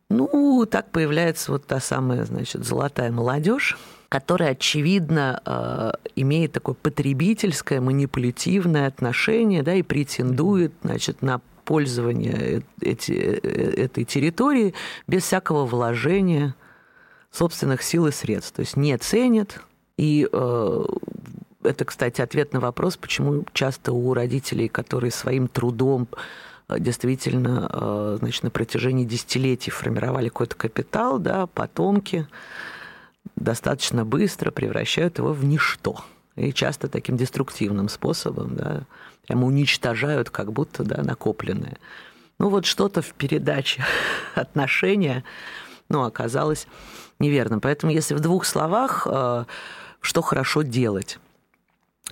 ну, 0.10 0.66
так 0.66 0.90
появляется 0.90 1.52
вот 1.52 1.68
та 1.68 1.80
самая, 1.80 2.26
значит, 2.26 2.66
золотая 2.66 3.12
молодежь, 3.12 3.78
которая, 4.10 4.54
очевидно, 4.54 5.44
э, 5.46 5.92
имеет 6.16 6.54
такое 6.54 6.74
потребительское, 6.74 7.80
манипулятивное 7.80 8.88
отношение, 8.88 9.62
да, 9.62 9.76
и 9.76 9.84
претендует, 9.84 10.74
значит, 10.82 11.22
на 11.22 11.40
пользование 11.66 12.64
эти, 12.82 13.12
э, 13.12 13.84
этой 13.84 14.06
территории 14.06 14.74
без 15.06 15.22
всякого 15.22 15.68
вложения– 15.68 16.56
собственных 17.32 17.82
сил 17.84 18.08
и 18.08 18.12
средств. 18.12 18.54
То 18.56 18.62
есть 18.62 18.78
не 18.78 18.98
ценят. 18.98 19.62
И 19.98 20.28
э, 20.32 20.84
это, 21.64 21.86
кстати, 21.86 22.22
ответ 22.22 22.54
на 22.54 22.60
вопрос, 22.60 22.98
почему 22.98 23.46
часто 23.54 23.94
у 23.94 24.14
родителей, 24.14 24.68
которые 24.68 25.12
своим 25.12 25.48
трудом 25.48 26.08
э, 26.70 26.80
действительно 26.80 27.70
э, 27.72 28.18
значит, 28.20 28.44
на 28.44 28.50
протяжении 28.50 29.06
десятилетий 29.06 29.72
формировали 29.72 30.30
какой-то 30.30 30.56
капитал, 30.56 31.20
да, 31.20 31.48
потомки 31.48 32.28
достаточно 33.36 34.06
быстро 34.06 34.52
превращают 34.52 35.18
его 35.18 35.34
в 35.34 35.44
ничто. 35.44 36.04
И 36.36 36.54
часто 36.54 36.88
таким 36.88 37.18
деструктивным 37.18 37.90
способом, 37.90 38.56
да, 38.56 38.84
прямо 39.28 39.48
уничтожают 39.48 40.30
как 40.30 40.54
будто 40.54 40.84
да, 40.84 41.02
накопленное. 41.02 41.78
Ну 42.40 42.50
вот 42.50 42.66
что-то 42.66 43.02
в 43.02 43.14
передаче 43.14 43.84
отношения 44.36 45.24
ну, 45.90 46.04
оказалось 46.04 46.68
неверно. 47.20 47.60
Поэтому 47.60 47.92
если 47.92 48.14
в 48.14 48.20
двух 48.20 48.46
словах, 48.46 49.08
э, 49.10 49.46
что 50.02 50.22
хорошо 50.22 50.62
делать? 50.62 51.20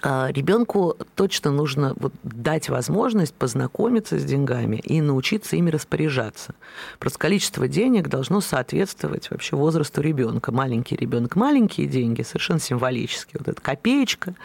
Э, 0.04 0.28
Ребенку 0.32 0.98
точно 1.16 1.52
нужно 1.52 1.94
вот 1.98 2.14
дать 2.24 2.70
возможность 2.70 3.34
познакомиться 3.34 4.20
с 4.20 4.24
деньгами 4.24 4.78
и 4.78 5.02
научиться 5.02 5.56
ими 5.56 5.70
распоряжаться. 5.70 6.56
Просто 7.00 7.20
количество 7.20 7.68
денег 7.68 8.08
должно 8.08 8.42
соответствовать 8.42 9.32
вообще 9.32 9.56
возрасту 9.56 10.02
ребенка. 10.02 10.52
Маленький 10.52 10.96
ребенок, 10.96 11.36
маленькие 11.36 11.88
деньги, 11.88 12.24
совершенно 12.24 12.60
символические. 12.60 13.40
Вот 13.40 13.48
эта 13.48 13.62
копеечка, 13.62 14.36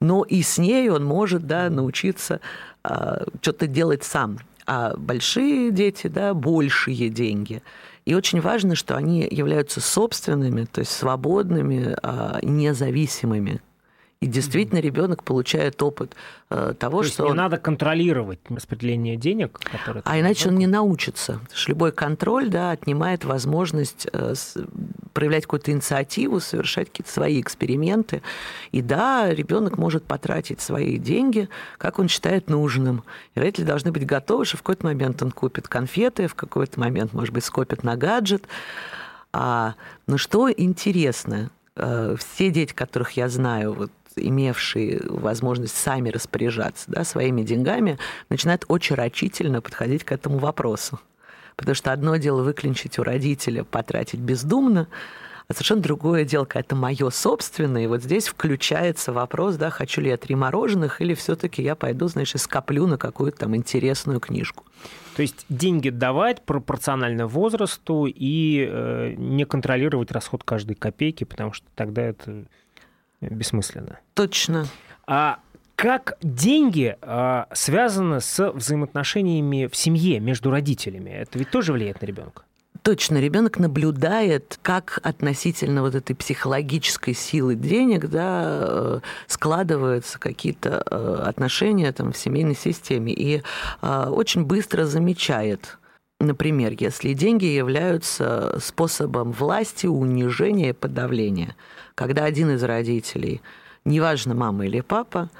но 0.00 0.24
и 0.24 0.42
с 0.42 0.58
ней 0.58 0.90
он 0.90 1.04
может 1.04 1.46
да, 1.46 1.70
научиться 1.70 2.40
а, 2.82 3.22
что-то 3.40 3.68
делать 3.68 4.02
сам. 4.02 4.38
А 4.66 4.94
большие 4.96 5.70
дети, 5.70 6.08
да, 6.08 6.34
большие 6.34 7.08
деньги– 7.08 7.62
и 8.04 8.14
очень 8.14 8.40
важно, 8.40 8.74
что 8.74 8.96
они 8.96 9.26
являются 9.30 9.80
собственными, 9.80 10.64
то 10.64 10.80
есть 10.80 10.92
свободными, 10.92 11.96
а, 12.02 12.38
независимыми 12.42 13.60
и 14.22 14.26
действительно 14.28 14.78
ребенок 14.78 15.24
получает 15.24 15.82
опыт 15.82 16.14
э, 16.48 16.74
того, 16.78 17.02
То 17.02 17.08
что... 17.08 17.24
не 17.24 17.30
он... 17.30 17.36
надо 17.38 17.58
контролировать 17.58 18.38
распределение 18.48 19.16
денег, 19.16 19.58
которые... 19.58 20.04
А 20.06 20.20
иначе 20.20 20.48
он 20.48 20.54
не 20.54 20.68
научится. 20.68 21.32
Потому 21.32 21.56
что 21.56 21.72
любой 21.72 21.90
контроль 21.90 22.48
да, 22.48 22.70
отнимает 22.70 23.24
возможность 23.24 24.06
э, 24.12 24.34
проявлять 25.12 25.46
какую-то 25.46 25.72
инициативу, 25.72 26.38
совершать 26.38 26.90
какие-то 26.90 27.10
свои 27.10 27.40
эксперименты. 27.40 28.22
И 28.70 28.80
да, 28.80 29.28
ребенок 29.28 29.76
может 29.76 30.04
потратить 30.04 30.60
свои 30.60 30.98
деньги, 30.98 31.48
как 31.76 31.98
он 31.98 32.06
считает 32.06 32.48
нужным. 32.48 33.02
И 33.34 33.40
родители 33.40 33.64
должны 33.64 33.90
быть 33.90 34.06
готовы, 34.06 34.44
что 34.44 34.56
в 34.56 34.62
какой-то 34.62 34.86
момент 34.86 35.20
он 35.20 35.32
купит 35.32 35.66
конфеты, 35.66 36.28
в 36.28 36.36
какой-то 36.36 36.78
момент, 36.78 37.12
может 37.12 37.34
быть, 37.34 37.44
скопит 37.44 37.82
на 37.82 37.96
гаджет. 37.96 38.44
А, 39.32 39.74
но 40.06 40.16
что 40.16 40.48
интересно, 40.48 41.50
Э, 41.74 42.16
все 42.18 42.50
дети, 42.50 42.74
которых 42.74 43.12
я 43.12 43.28
знаю, 43.28 43.72
вот 43.72 43.90
имевшие 44.16 45.00
возможность 45.08 45.76
сами 45.76 46.10
распоряжаться 46.10 46.90
да, 46.90 47.04
своими 47.04 47.42
деньгами, 47.42 47.98
начинают 48.28 48.64
очень 48.68 48.96
рачительно 48.96 49.60
подходить 49.60 50.04
к 50.04 50.12
этому 50.12 50.38
вопросу. 50.38 51.00
Потому 51.56 51.74
что 51.74 51.92
одно 51.92 52.16
дело 52.16 52.42
выклинчить 52.42 52.98
у 52.98 53.02
родителя, 53.02 53.64
потратить 53.64 54.20
бездумно, 54.20 54.88
а 55.48 55.52
совершенно 55.52 55.82
другое 55.82 56.24
дело, 56.24 56.44
когда 56.44 56.60
это 56.60 56.76
мое 56.76 57.10
собственное. 57.10 57.84
И 57.84 57.86
вот 57.86 58.02
здесь 58.02 58.28
включается 58.28 59.12
вопрос, 59.12 59.56
да, 59.56 59.70
хочу 59.70 60.00
ли 60.00 60.08
я 60.08 60.16
три 60.16 60.34
мороженых, 60.34 61.00
или 61.00 61.14
все-таки 61.14 61.62
я 61.62 61.74
пойду, 61.74 62.08
значит, 62.08 62.40
скоплю 62.40 62.86
на 62.86 62.96
какую-то 62.96 63.40
там 63.40 63.56
интересную 63.56 64.20
книжку. 64.20 64.64
То 65.16 65.22
есть 65.22 65.44
деньги 65.48 65.90
давать 65.90 66.42
пропорционально 66.42 67.26
возрасту 67.26 68.06
и 68.06 68.66
э, 68.66 69.14
не 69.16 69.44
контролировать 69.44 70.10
расход 70.10 70.42
каждой 70.42 70.74
копейки, 70.74 71.24
потому 71.24 71.52
что 71.52 71.66
тогда 71.74 72.02
это 72.02 72.44
бессмысленно. 73.30 73.98
Точно. 74.14 74.66
А 75.06 75.38
как 75.76 76.16
деньги 76.22 76.96
э, 77.00 77.44
связаны 77.52 78.20
с 78.20 78.52
взаимоотношениями 78.52 79.66
в 79.66 79.76
семье 79.76 80.20
между 80.20 80.50
родителями? 80.50 81.10
Это 81.10 81.38
ведь 81.38 81.50
тоже 81.50 81.72
влияет 81.72 82.00
на 82.02 82.06
ребенка? 82.06 82.42
Точно, 82.82 83.18
ребенок 83.18 83.60
наблюдает, 83.60 84.58
как 84.62 84.98
относительно 85.04 85.82
вот 85.82 85.94
этой 85.94 86.16
психологической 86.16 87.14
силы 87.14 87.54
денег 87.54 88.08
да, 88.08 88.42
э, 88.44 89.00
складываются 89.28 90.18
какие-то 90.18 90.82
э, 90.90 91.22
отношения 91.26 91.92
там, 91.92 92.12
в 92.12 92.18
семейной 92.18 92.56
системе. 92.56 93.12
И 93.12 93.42
э, 93.82 94.06
очень 94.08 94.44
быстро 94.44 94.84
замечает, 94.84 95.78
например, 96.18 96.74
если 96.76 97.12
деньги 97.12 97.44
являются 97.44 98.58
способом 98.60 99.30
власти, 99.30 99.86
унижения 99.86 100.70
и 100.70 100.72
подавления, 100.72 101.54
когда 102.02 102.24
один 102.24 102.50
из 102.50 102.64
родителей, 102.64 103.42
неважно, 103.84 104.34
мама 104.34 104.66
или 104.66 104.80
папа, 104.80 105.30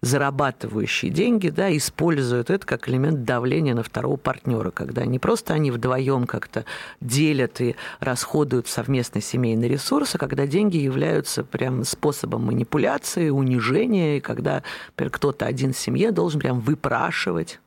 зарабатывающие 0.00 1.10
деньги, 1.10 1.48
да, 1.48 1.76
используют 1.76 2.50
это 2.50 2.64
как 2.64 2.88
элемент 2.88 3.24
давления 3.24 3.74
на 3.74 3.82
второго 3.82 4.16
партнера, 4.16 4.70
когда 4.70 5.04
не 5.06 5.18
просто 5.18 5.54
они 5.54 5.72
вдвоем 5.72 6.26
как-то 6.28 6.66
делят 7.00 7.60
и 7.60 7.74
расходуют 7.98 8.68
совместно 8.68 9.20
семейные 9.20 9.68
ресурсы, 9.68 10.16
когда 10.16 10.46
деньги 10.46 10.76
являются 10.76 11.42
прям 11.42 11.82
способом 11.82 12.44
манипуляции, 12.44 13.30
унижения, 13.30 14.18
и 14.18 14.20
когда 14.20 14.62
кто-то 14.96 15.46
один 15.46 15.72
в 15.72 15.78
семье 15.78 16.12
должен 16.12 16.38
прям 16.38 16.60
выпрашивать 16.60 17.58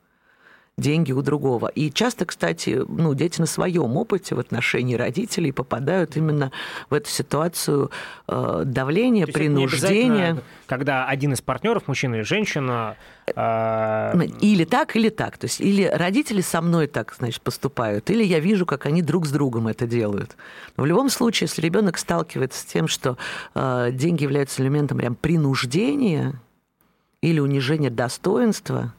деньги 0.78 1.12
у 1.12 1.24
другого. 1.24 1.70
И 1.70 1.92
часто, 1.92 2.26
кстати, 2.26 2.84
ну, 2.88 3.16
дети 3.16 3.40
на 3.42 3.48
своем 3.48 3.98
опыте 3.98 4.36
в 4.36 4.40
отношении 4.40 4.94
родителей 4.94 5.52
попадают 5.52 6.16
именно 6.16 6.52
в 6.92 6.94
эту 6.94 7.10
ситуацию 7.10 7.90
э, 8.28 8.62
давления, 8.64 9.26
принуждения. 9.26 10.38
Когда 10.68 11.08
один 11.08 11.34
из 11.34 11.42
партнеров, 11.42 11.88
мужчина 11.88 12.16
или 12.16 12.22
женщина, 12.22 12.96
э... 13.26 14.26
или 14.40 14.66
так, 14.66 14.96
или 14.96 15.10
так. 15.10 15.40
То 15.40 15.46
есть 15.46 15.62
или 15.62 15.84
родители 15.84 16.42
со 16.42 16.62
мной 16.62 16.86
так, 16.86 17.16
значит, 17.18 17.42
поступают, 17.42 18.12
или 18.12 18.24
я 18.24 18.40
вижу, 18.40 18.68
как 18.68 18.86
они 18.86 19.02
друг 19.02 19.26
с 19.26 19.32
другом 19.32 19.68
это 19.68 19.88
делают. 19.88 20.38
Но 20.76 20.84
в 20.84 20.86
любом 20.86 21.10
случае, 21.10 21.48
если 21.48 21.64
ребенок 21.64 21.98
сталкивается 21.98 22.62
с 22.62 22.66
тем, 22.66 22.88
что 22.88 23.18
э, 23.56 23.90
деньги 23.94 24.22
являются 24.22 24.62
элементом 24.62 25.00
прям 25.00 25.16
принуждения 25.16 26.36
или 27.22 27.40
унижения 27.40 27.90
достоинства, 27.90 28.94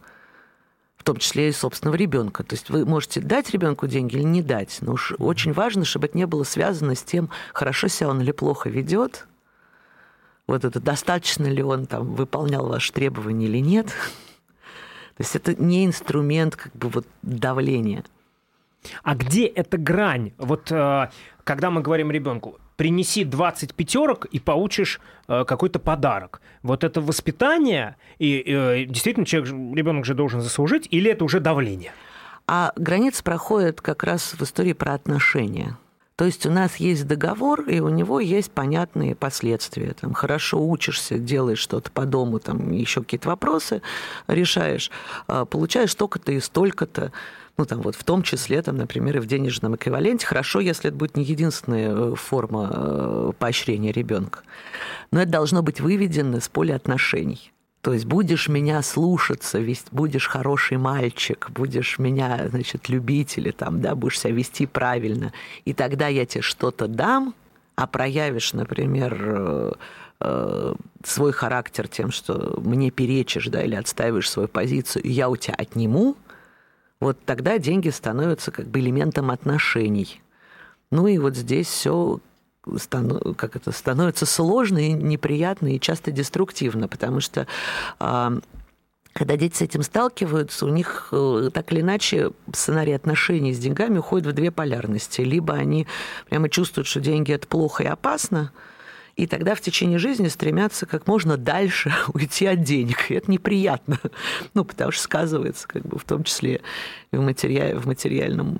том 1.08 1.16
числе 1.16 1.48
и 1.48 1.52
собственного 1.52 1.96
ребенка. 1.96 2.44
То 2.44 2.54
есть 2.54 2.68
вы 2.68 2.84
можете 2.84 3.22
дать 3.22 3.48
ребенку 3.48 3.86
деньги 3.86 4.16
или 4.16 4.24
не 4.24 4.42
дать, 4.42 4.76
но 4.82 4.92
уж 4.92 5.14
очень 5.18 5.54
важно, 5.54 5.86
чтобы 5.86 6.06
это 6.06 6.18
не 6.18 6.26
было 6.26 6.44
связано 6.44 6.94
с 6.94 7.02
тем, 7.02 7.30
хорошо 7.54 7.88
себя 7.88 8.10
он 8.10 8.20
или 8.20 8.30
плохо 8.30 8.68
ведет, 8.68 9.26
вот 10.46 10.66
это 10.66 10.80
достаточно 10.80 11.46
ли 11.46 11.62
он 11.62 11.86
там 11.86 12.14
выполнял 12.14 12.68
ваши 12.68 12.92
требования 12.92 13.46
или 13.46 13.56
нет. 13.56 13.86
То 13.86 15.22
есть 15.22 15.34
это 15.34 15.54
не 15.54 15.86
инструмент 15.86 16.56
как 16.56 16.76
бы 16.76 16.90
вот 16.90 17.06
давления. 17.22 18.04
А 19.02 19.14
где 19.14 19.46
эта 19.46 19.78
грань? 19.78 20.32
Вот 20.36 20.70
э, 20.70 21.08
когда 21.42 21.70
мы 21.70 21.80
говорим 21.80 22.10
ребенку, 22.10 22.58
принеси 22.78 23.24
20 23.24 23.74
пятерок 23.74 24.24
и 24.26 24.38
получишь 24.38 25.00
э, 25.26 25.44
какой-то 25.44 25.80
подарок. 25.80 26.40
Вот 26.62 26.84
это 26.84 27.00
воспитание, 27.00 27.96
и 28.20 28.40
э, 28.46 28.84
действительно 28.84 29.26
человек, 29.26 29.52
ребенок 29.76 30.06
же 30.06 30.14
должен 30.14 30.40
заслужить, 30.40 30.86
или 30.92 31.10
это 31.10 31.24
уже 31.24 31.40
давление? 31.40 31.92
А 32.46 32.72
граница 32.76 33.24
проходит 33.24 33.80
как 33.80 34.04
раз 34.04 34.32
в 34.32 34.42
истории 34.42 34.74
про 34.74 34.94
отношения. 34.94 35.76
То 36.14 36.24
есть 36.24 36.46
у 36.46 36.52
нас 36.52 36.76
есть 36.76 37.06
договор, 37.06 37.62
и 37.62 37.80
у 37.80 37.88
него 37.88 38.20
есть 38.20 38.52
понятные 38.52 39.16
последствия. 39.16 39.94
Там, 40.00 40.14
хорошо 40.14 40.64
учишься, 40.64 41.18
делаешь 41.18 41.58
что-то 41.58 41.90
по 41.90 42.06
дому, 42.06 42.38
там 42.38 42.70
еще 42.70 43.02
какие-то 43.02 43.28
вопросы 43.28 43.82
решаешь, 44.28 44.90
а, 45.26 45.44
получаешь 45.44 45.92
столько-то 45.92 46.32
и 46.32 46.40
столько-то 46.40 47.12
ну, 47.58 47.64
там 47.64 47.80
вот 47.82 47.96
в 47.96 48.04
том 48.04 48.22
числе, 48.22 48.62
там, 48.62 48.76
например, 48.76 49.16
и 49.16 49.20
в 49.20 49.26
денежном 49.26 49.74
эквиваленте. 49.74 50.24
Хорошо, 50.26 50.60
если 50.60 50.88
это 50.88 50.96
будет 50.96 51.16
не 51.16 51.24
единственная 51.24 51.92
э, 51.92 52.14
форма 52.14 52.70
э, 52.72 53.32
поощрения 53.36 53.90
ребенка. 53.90 54.40
Но 55.10 55.20
это 55.20 55.32
должно 55.32 55.62
быть 55.62 55.80
выведено 55.80 56.38
с 56.38 56.48
поля 56.48 56.76
отношений. 56.76 57.52
То 57.80 57.92
есть 57.92 58.06
будешь 58.06 58.48
меня 58.48 58.80
слушаться, 58.82 59.60
будешь 59.90 60.28
хороший 60.28 60.78
мальчик, 60.78 61.50
будешь 61.50 61.98
меня, 61.98 62.48
значит, 62.48 62.88
любить 62.88 63.38
или 63.38 63.50
там, 63.50 63.80
да, 63.80 63.94
будешь 63.94 64.20
себя 64.20 64.34
вести 64.34 64.66
правильно, 64.66 65.32
и 65.64 65.72
тогда 65.72 66.08
я 66.08 66.26
тебе 66.26 66.42
что-то 66.42 66.86
дам, 66.86 67.34
а 67.76 67.86
проявишь, 67.86 68.52
например, 68.52 69.74
э, 70.20 70.74
свой 71.04 71.32
характер 71.32 71.88
тем, 71.88 72.10
что 72.10 72.60
мне 72.60 72.90
перечишь, 72.90 73.46
да, 73.46 73.62
или 73.62 73.76
отстаиваешь 73.76 74.28
свою 74.28 74.48
позицию, 74.48 75.04
и 75.04 75.10
я 75.10 75.28
у 75.28 75.36
тебя 75.36 75.54
отниму, 75.54 76.16
вот 77.00 77.18
тогда 77.24 77.58
деньги 77.58 77.90
становятся 77.90 78.50
как 78.50 78.66
бы 78.66 78.80
элементом 78.80 79.30
отношений. 79.30 80.20
Ну 80.90 81.06
и 81.06 81.18
вот 81.18 81.36
здесь 81.36 81.66
все 81.66 82.20
как 83.36 83.56
это, 83.56 83.72
становится 83.72 84.26
сложно 84.26 84.78
и 84.78 84.92
неприятно, 84.92 85.74
и 85.74 85.80
часто 85.80 86.10
деструктивно, 86.10 86.86
потому 86.86 87.20
что 87.20 87.46
а, 87.98 88.38
когда 89.18 89.36
дети 89.36 89.56
с 89.56 89.62
этим 89.62 89.82
сталкиваются, 89.82 90.66
у 90.66 90.68
них 90.68 91.08
э, 91.12 91.50
так 91.52 91.72
или 91.72 91.80
иначе 91.80 92.30
сценарий 92.54 92.92
отношений 92.92 93.52
с 93.52 93.58
деньгами 93.58 93.98
уходит 93.98 94.26
в 94.28 94.32
две 94.32 94.50
полярности. 94.50 95.22
Либо 95.22 95.54
они 95.54 95.86
прямо 96.28 96.48
чувствуют, 96.48 96.86
что 96.86 97.00
деньги 97.00 97.32
это 97.32 97.46
плохо 97.48 97.82
и 97.82 97.86
опасно, 97.86 98.52
и 99.18 99.26
тогда 99.26 99.56
в 99.56 99.60
течение 99.60 99.98
жизни 99.98 100.28
стремятся 100.28 100.86
как 100.86 101.08
можно 101.08 101.36
дальше 101.36 101.92
уйти 102.14 102.46
от 102.46 102.62
денег. 102.62 103.10
И 103.10 103.14
это 103.14 103.30
неприятно, 103.30 103.98
ну, 104.54 104.64
потому 104.64 104.92
что 104.92 105.02
сказывается 105.02 105.66
как 105.66 105.82
бы 105.82 105.98
в 105.98 106.04
том 106.04 106.22
числе 106.22 106.60
и 107.10 107.16
в, 107.16 107.20
матери... 107.20 107.74
в 107.74 107.86
материальном. 107.86 108.58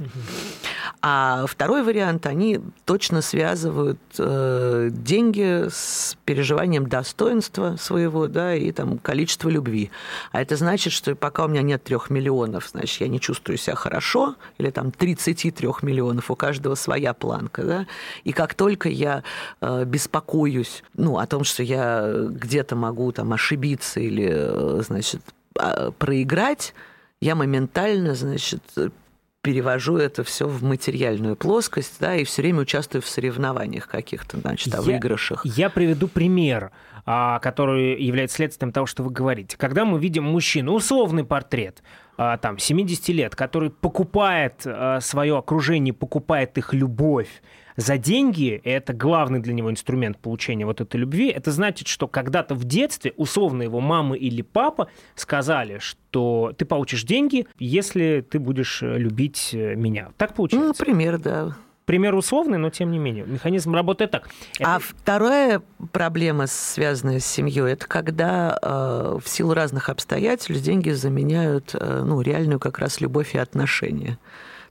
А 1.01 1.45
второй 1.47 1.85
вариант, 1.85 2.27
они 2.27 2.61
точно 2.87 3.23
связывают 3.23 4.01
э, 4.19 4.89
деньги 4.91 5.69
с 5.69 6.17
переживанием 6.25 6.89
достоинства 6.89 7.77
своего, 7.77 8.27
да, 8.27 8.55
и 8.57 8.73
там 8.73 8.99
количества 8.99 9.49
любви. 9.49 9.93
А 10.33 10.43
это 10.43 10.57
значит, 10.57 10.93
что 10.93 11.15
пока 11.15 11.45
у 11.45 11.49
меня 11.49 11.63
нет 11.63 11.85
трех 11.85 12.11
миллионов, 12.11 12.71
значит, 12.73 13.01
я 13.01 13.07
не 13.07 13.21
чувствую 13.21 13.59
себя 13.59 13.77
хорошо, 13.77 14.35
или 14.59 14.71
там 14.71 14.91
33 14.91 15.69
миллионов, 15.83 16.33
у 16.33 16.35
каждого 16.35 16.75
своя 16.75 17.15
планка, 17.15 17.63
да, 17.63 17.87
и 18.25 18.33
как 18.33 18.55
только 18.55 18.89
я 18.89 19.23
э, 19.61 19.85
беспокоюсь 19.85 20.48
боюсь, 20.49 20.83
ну, 20.95 21.19
о 21.19 21.27
том, 21.27 21.45
что 21.45 21.63
я 21.63 22.11
где-то 22.31 22.75
могу 22.75 23.13
там 23.13 23.33
ошибиться 23.33 24.01
или, 24.01 24.29
э, 24.31 24.83
значит, 24.83 25.21
а, 25.59 25.91
проиграть, 25.91 26.75
я 27.21 27.35
моментально, 27.35 28.15
значит, 28.15 28.63
перевожу 29.43 29.97
это 29.97 30.25
все 30.25 30.47
в 30.47 30.63
материальную 30.63 31.37
плоскость, 31.37 31.97
да, 32.01 32.17
и 32.17 32.25
все 32.25 32.43
время 32.43 32.61
участвую 32.61 33.03
в 33.03 33.07
соревнованиях 33.07 33.87
каких-то, 33.87 34.39
значит, 34.39 34.75
о 34.75 34.81
выигрышах. 34.83 35.45
Я 35.45 35.69
приведу 35.69 36.09
пример, 36.09 36.71
а, 37.05 37.39
который 37.41 38.03
является 38.03 38.37
следствием 38.37 38.73
того, 38.73 38.87
что 38.87 39.03
вы 39.03 39.11
говорите. 39.11 39.57
Когда 39.59 39.85
мы 39.85 39.99
видим 40.01 40.25
мужчину, 40.25 40.73
условный 40.73 41.25
портрет, 41.25 41.83
там, 42.19 42.59
70 42.59 43.09
лет, 43.11 43.37
который 43.37 43.71
покупает 43.71 44.67
свое 45.01 45.39
окружение, 45.39 45.95
покупает 45.95 46.59
их 46.59 46.75
любовь, 46.75 47.29
за 47.79 47.97
деньги, 47.97 48.61
и 48.63 48.69
это 48.69 48.93
главный 48.93 49.39
для 49.39 49.55
него 49.55 49.71
инструмент 49.71 50.19
получения 50.19 50.67
вот 50.67 50.81
этой 50.81 50.97
любви, 50.97 51.29
это 51.29 51.53
значит, 51.53 51.87
что 51.87 52.09
когда-то 52.09 52.57
в 52.57 52.65
детстве 52.65 53.15
условно 53.17 53.63
его 53.63 53.81
мама 53.81 54.17
или 54.17 54.43
папа 54.43 54.89
сказали, 55.15 55.79
что 55.79 56.53
ты 56.59 56.65
получишь 56.65 57.05
деньги, 57.05 57.47
если 57.61 58.27
ты 58.29 58.41
будешь 58.41 58.83
э, 58.83 58.99
любить 58.99 59.51
э, 59.53 59.77
меня. 59.77 60.09
Так 60.17 60.35
получается? 60.35 60.67
Ну, 60.67 60.75
например, 60.77 61.19
да 61.19 61.57
пример 61.89 62.15
условный, 62.15 62.59
но 62.59 62.69
тем 62.69 62.91
не 62.91 62.99
менее. 62.99 63.25
Механизм 63.25 63.75
работает 63.75 64.11
так. 64.11 64.29
Это... 64.59 64.75
А 64.75 64.79
вторая 64.79 65.63
проблема, 65.91 66.47
связанная 66.47 67.19
с 67.19 67.25
семьей, 67.25 67.73
это 67.73 67.89
когда 67.89 68.59
э, 68.61 69.19
в 69.25 69.27
силу 69.27 69.55
разных 69.55 69.89
обстоятельств 69.89 70.63
деньги 70.63 70.91
заменяют 70.91 71.71
э, 71.73 72.03
ну, 72.05 72.21
реальную 72.21 72.61
как 72.61 72.79
раз 72.79 73.01
любовь 73.01 73.35
и 73.35 73.39
отношения. 73.39 74.19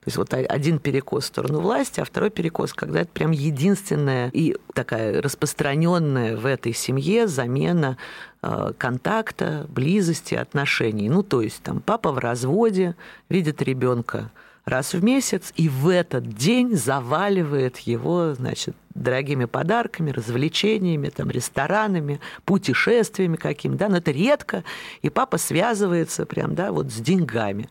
То 0.02 0.10
есть 0.10 0.18
вот 0.18 0.32
один 0.32 0.78
перекос 0.78 1.24
в 1.24 1.28
сторону 1.28 1.60
власти, 1.60 2.00
а 2.00 2.06
второй 2.06 2.30
перекос, 2.30 2.74
когда 2.74 3.02
это 3.02 3.10
прям 3.12 3.32
единственная 3.32 4.30
и 4.32 4.56
такая 4.76 5.20
распространенная 5.20 6.38
в 6.38 6.46
этой 6.46 6.74
семье 6.74 7.28
замена 7.28 7.98
э, 8.44 8.74
контакта, 8.78 9.66
близости, 9.70 10.36
отношений. 10.36 11.10
Ну, 11.10 11.24
то 11.24 11.42
есть 11.42 11.64
там 11.64 11.82
папа 11.82 12.12
в 12.12 12.20
разводе, 12.20 12.96
видит 13.28 13.64
ребенка 13.64 14.30
раз 14.68 14.94
в 14.94 15.02
месяц, 15.04 15.54
и 15.56 15.70
в 15.70 15.88
этот 15.88 16.28
день 16.28 16.76
заваливает 16.76 17.80
его, 17.80 18.34
значит, 18.34 18.76
дорогими 18.94 19.46
подарками, 19.46 20.12
развлечениями, 20.12 21.10
там, 21.10 21.30
ресторанами, 21.30 22.20
путешествиями 22.44 23.38
какими, 23.38 23.76
да, 23.76 23.88
но 23.88 23.98
это 23.98 24.12
редко, 24.12 24.66
и 25.02 25.10
папа 25.10 25.38
связывается 25.38 26.26
прям, 26.26 26.54
да, 26.54 26.72
вот 26.72 26.92
с 26.92 26.96
деньгами. 26.96 27.70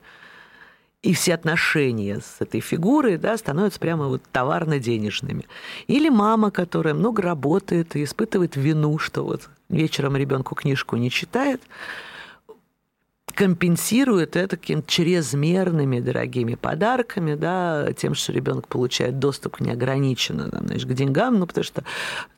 И 1.03 1.13
все 1.13 1.35
отношения 1.35 2.21
с 2.21 2.37
этой 2.41 2.61
фигурой 2.61 3.19
да, 3.19 3.37
становятся 3.37 3.79
прямо 3.79 4.09
вот 4.09 4.23
товарно-денежными. 4.33 5.47
Или 5.87 6.09
мама, 6.09 6.51
которая 6.51 6.95
много 6.95 7.23
работает 7.23 7.95
и 7.95 8.03
испытывает 8.03 8.57
вину, 8.57 8.99
что 8.99 9.23
вот 9.23 9.49
вечером 9.69 10.17
ребенку 10.17 10.55
книжку 10.55 10.97
не 10.97 11.11
читает, 11.11 11.63
компенсирует 13.37 14.35
это 14.35 14.57
какими-то 14.57 14.91
чрезмерными 14.91 16.01
дорогими 16.01 16.55
подарками, 16.55 17.35
да, 17.35 17.93
тем, 17.93 18.15
что 18.15 18.33
ребенок 18.33 18.67
получает 18.67 19.19
доступ 19.19 19.61
неограниченно 19.61 20.51
там, 20.51 20.67
знаешь, 20.67 20.87
к 20.87 20.93
деньгам, 20.93 21.39
ну, 21.39 21.47
потому 21.47 21.63
что 21.63 21.85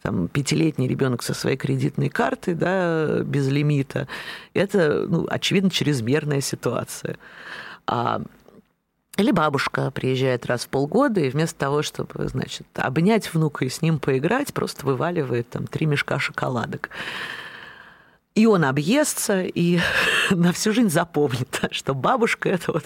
там, 0.03 0.29
пятилетний 0.29 0.89
ребенок 0.89 1.23
со 1.23 1.35
своей 1.35 1.57
кредитной 1.57 2.09
картой, 2.09 2.55
да, 2.55 3.21
без 3.21 3.49
лимита, 3.49 4.09
это, 4.55 5.07
ну, 5.09 5.27
очевидно, 5.31 5.71
чрезмерная 5.71 6.41
ситуация. 6.41 7.17
А 7.87 8.21
или 9.17 9.31
бабушка 9.33 9.91
приезжает 9.91 10.47
раз 10.47 10.65
в 10.65 10.69
полгода, 10.69 11.21
и 11.21 11.31
вместо 11.31 11.59
того, 11.59 11.83
чтобы, 11.83 12.29
значит, 12.29 12.67
обнять 12.75 13.33
внука 13.33 13.65
и 13.65 13.69
с 13.69 13.83
ним 13.83 13.99
поиграть, 13.99 14.53
просто 14.53 14.85
вываливает 14.85 15.49
там 15.49 15.67
три 15.67 15.87
мешка 15.87 16.19
шоколадок. 16.19 16.91
И 18.39 18.47
он 18.47 18.65
объестся, 18.65 19.43
и 19.43 19.81
на 20.31 20.53
всю 20.53 20.73
жизнь 20.73 20.91
запомнит, 20.91 21.61
что 21.73 21.93
бабушка 21.93 22.49
это 22.49 22.73
вот 22.73 22.85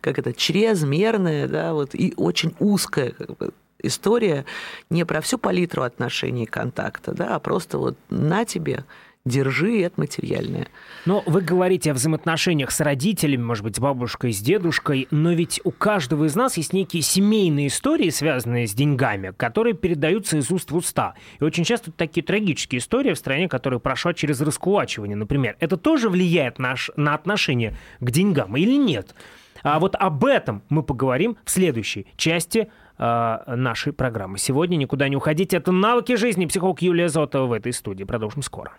как 0.00 0.20
это 0.20 0.32
чрезмерная, 0.32 1.48
да, 1.48 1.74
вот 1.74 1.92
и 1.96 2.14
очень 2.16 2.54
узкая 2.60 3.10
как 3.10 3.36
бы, 3.36 3.50
история 3.82 4.44
не 4.88 5.04
про 5.04 5.22
всю 5.22 5.38
палитру 5.38 5.82
отношений 5.82 6.44
и 6.44 6.46
контакта, 6.46 7.12
да, 7.12 7.34
а 7.34 7.40
просто 7.40 7.78
вот 7.78 7.96
на 8.10 8.44
тебе 8.44 8.84
держи, 9.26 9.82
это 9.82 10.00
материальное. 10.00 10.68
Но 11.04 11.22
вы 11.26 11.42
говорите 11.42 11.90
о 11.90 11.94
взаимоотношениях 11.94 12.70
с 12.70 12.80
родителями, 12.80 13.42
может 13.42 13.64
быть, 13.64 13.76
с 13.76 13.78
бабушкой, 13.78 14.32
с 14.32 14.40
дедушкой, 14.40 15.08
но 15.10 15.32
ведь 15.32 15.60
у 15.64 15.70
каждого 15.70 16.24
из 16.24 16.34
нас 16.34 16.56
есть 16.56 16.72
некие 16.72 17.02
семейные 17.02 17.68
истории, 17.68 18.10
связанные 18.10 18.66
с 18.66 18.72
деньгами, 18.72 19.32
которые 19.36 19.74
передаются 19.74 20.38
из 20.38 20.50
уст 20.50 20.70
в 20.70 20.76
уста. 20.76 21.14
И 21.38 21.44
очень 21.44 21.64
часто 21.64 21.92
такие 21.92 22.24
трагические 22.24 22.78
истории 22.78 23.12
в 23.12 23.18
стране, 23.18 23.48
которая 23.48 23.78
прошла 23.78 24.14
через 24.14 24.40
раскулачивание, 24.40 25.16
например. 25.16 25.56
Это 25.60 25.76
тоже 25.76 26.08
влияет 26.08 26.58
наш, 26.58 26.90
на 26.96 27.14
отношение 27.14 27.76
к 28.00 28.10
деньгам 28.10 28.56
или 28.56 28.76
нет? 28.76 29.14
А 29.62 29.78
вот 29.78 29.94
об 29.96 30.24
этом 30.24 30.62
мы 30.70 30.82
поговорим 30.82 31.36
в 31.44 31.50
следующей 31.50 32.06
части 32.16 32.70
э, 33.00 33.54
нашей 33.56 33.92
программы. 33.92 34.38
Сегодня 34.38 34.76
никуда 34.76 35.08
не 35.08 35.16
уходите. 35.16 35.56
Это 35.56 35.72
«Навыки 35.72 36.16
жизни». 36.16 36.46
Психолог 36.46 36.82
Юлия 36.82 37.08
Зотова 37.08 37.46
в 37.46 37.52
этой 37.52 37.72
студии. 37.72 38.04
Продолжим 38.04 38.42
скоро. 38.42 38.72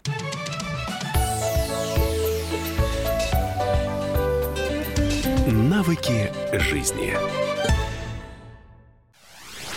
Навыки 5.48 6.32
жизни. 6.54 7.14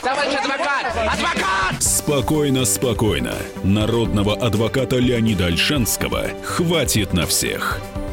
Товарищ 0.02 0.34
адвокат! 0.34 0.86
Адвокат! 0.94 1.82
Спокойно, 1.82 2.66
спокойно. 2.66 3.32
Народного 3.62 4.34
адвоката 4.34 4.96
Леонида 4.96 5.46
Альшанского 5.46 6.26
хватит 6.44 7.14
на 7.14 7.24
всех. 7.24 7.80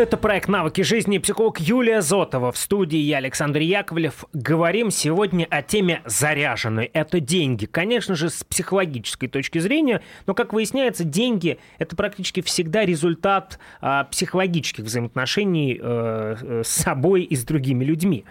Это 0.00 0.16
проект 0.16 0.48
«Навыки 0.48 0.80
жизни» 0.80 1.18
психолог 1.18 1.60
Юлия 1.60 2.00
Зотова. 2.00 2.52
В 2.52 2.56
студии 2.56 2.96
я, 2.96 3.18
Александр 3.18 3.60
Яковлев. 3.60 4.24
Говорим 4.32 4.90
сегодня 4.90 5.46
о 5.50 5.60
теме 5.60 6.00
заряженной. 6.06 6.86
Это 6.86 7.20
деньги. 7.20 7.66
Конечно 7.66 8.14
же, 8.14 8.30
с 8.30 8.42
психологической 8.42 9.28
точки 9.28 9.58
зрения, 9.58 10.00
но, 10.24 10.32
как 10.32 10.54
выясняется, 10.54 11.04
деньги– 11.04 11.58
это 11.78 11.96
практически 11.96 12.40
всегда 12.40 12.86
результат 12.86 13.58
а, 13.82 14.04
психологических 14.04 14.84
взаимоотношений 14.84 15.78
а, 15.78 16.62
с 16.64 16.70
собой 16.70 17.24
и 17.24 17.36
с 17.36 17.44
другими 17.44 17.84
людьми. 17.84 18.24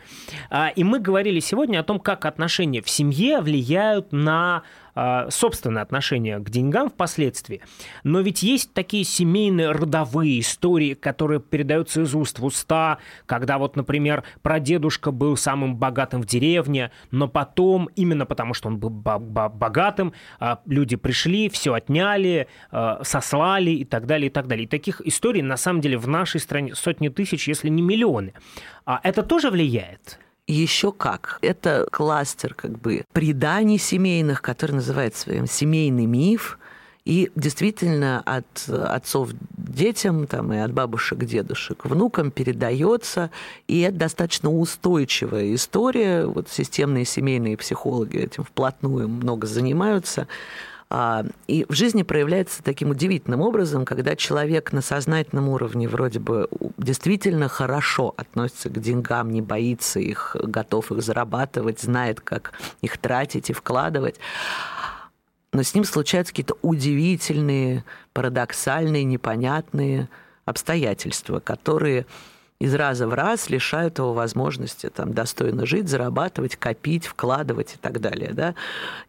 А, 0.50 0.70
и 0.70 0.84
мы 0.84 0.98
говорили 1.00 1.40
сегодня 1.40 1.82
о 1.82 1.84
том, 1.84 2.00
как 2.00 2.26
отношения 2.26 2.82
в 2.82 2.90
семье 2.90 3.42
влияют 3.42 4.12
на 4.12 4.64
собственное 5.30 5.82
отношение 5.82 6.40
к 6.40 6.50
деньгам 6.50 6.90
впоследствии. 6.90 7.62
Но 8.04 8.22
ведь 8.22 8.44
есть 8.44 8.74
такие 8.74 9.04
семейные 9.04 9.72
родовые 9.72 10.40
истории, 10.40 10.94
которые 10.94 11.40
передаются 11.40 12.02
из 12.02 12.14
уст 12.16 12.40
в 12.40 12.46
уста, 12.46 13.00
когда 13.26 13.58
вот, 13.58 13.76
например, 13.76 14.24
прадедушка 14.42 15.12
был 15.12 15.38
самым 15.38 15.76
богатым 15.76 16.22
в 16.22 16.26
деревне, 16.26 16.92
но 17.12 17.28
потом, 17.28 17.90
именно 17.96 18.26
потому 18.26 18.54
что 18.54 18.68
он 18.68 18.78
был 18.78 18.90
богатым, 18.90 20.14
а, 20.40 20.60
люди 20.66 20.96
пришли, 20.96 21.50
все 21.50 21.74
отняли, 21.74 22.48
а, 22.72 23.02
сослали 23.04 23.72
и 23.72 23.86
так 23.86 24.06
далее, 24.06 24.28
и 24.28 24.32
так 24.32 24.48
далее. 24.48 24.66
И 24.66 24.68
таких 24.68 25.02
историй, 25.02 25.42
на 25.42 25.58
самом 25.58 25.82
деле, 25.82 25.98
в 25.98 26.08
нашей 26.08 26.40
стране 26.40 26.76
сотни 26.76 27.10
тысяч, 27.10 27.48
если 27.48 27.70
не 27.70 27.82
миллионы. 27.82 28.34
А 28.86 29.00
это 29.04 29.24
тоже 29.24 29.50
влияет? 29.50 30.20
Еще 30.50 30.92
как. 30.92 31.38
Это 31.44 31.86
кластер 31.92 32.56
как 32.56 32.72
бы 32.80 33.04
преданий 33.14 33.78
семейных, 33.78 34.42
который 34.42 34.72
называется 34.72 35.22
своим 35.22 35.46
семейный 35.46 36.08
миф. 36.08 36.58
И 37.06 37.32
действительно 37.36 38.24
от 38.26 38.68
отцов 38.68 39.30
детям 39.56 40.26
там, 40.26 40.52
и 40.52 40.58
от 40.58 40.74
бабушек 40.74 41.20
дедушек 41.20 41.86
внукам 41.86 42.32
передается. 42.32 43.30
И 43.68 43.82
это 43.82 43.98
достаточно 43.98 44.52
устойчивая 44.52 45.54
история. 45.54 46.26
Вот 46.26 46.50
системные 46.50 47.06
семейные 47.06 47.56
психологи 47.56 48.18
этим 48.18 48.44
вплотную 48.44 49.08
много 49.08 49.46
занимаются. 49.46 50.28
А, 50.91 51.23
и 51.47 51.65
в 51.69 51.73
жизни 51.73 52.02
проявляется 52.02 52.63
таким 52.63 52.89
удивительным 52.89 53.41
образом, 53.41 53.86
когда 53.86 54.15
человек 54.15 54.73
на 54.73 54.82
сознательном 54.82 55.47
уровне 55.49 55.88
вроде 55.88 56.19
бы 56.19 56.49
действительно 56.78 57.47
хорошо 57.47 58.15
относится 58.17 58.69
к 58.69 58.80
деньгам, 58.80 59.30
не 59.30 59.43
боится 59.43 59.99
их, 59.99 60.36
готов 60.41 60.91
их 60.91 61.04
зарабатывать, 61.04 61.80
знает, 61.80 62.21
как 62.21 62.54
их 62.82 62.97
тратить 62.97 63.52
и 63.52 63.54
вкладывать. 63.54 64.15
Но 65.54 65.62
с 65.62 65.75
ним 65.75 65.84
случаются 65.84 66.34
какие-то 66.34 66.58
удивительные, 66.63 67.84
парадоксальные, 68.13 69.04
непонятные 69.04 70.10
обстоятельства, 70.45 71.39
которые 71.39 72.08
из 72.60 72.76
раза 72.76 73.08
в 73.08 73.13
раз 73.13 73.50
лишают 73.50 74.00
его 74.00 74.13
возможности 74.13 74.89
там, 74.89 75.13
достойно 75.13 75.65
жить, 75.65 75.88
зарабатывать, 75.88 76.58
копить, 76.58 77.06
вкладывать 77.06 77.76
и 77.76 77.78
так 77.78 78.02
далее. 78.02 78.32
Да? 78.34 78.54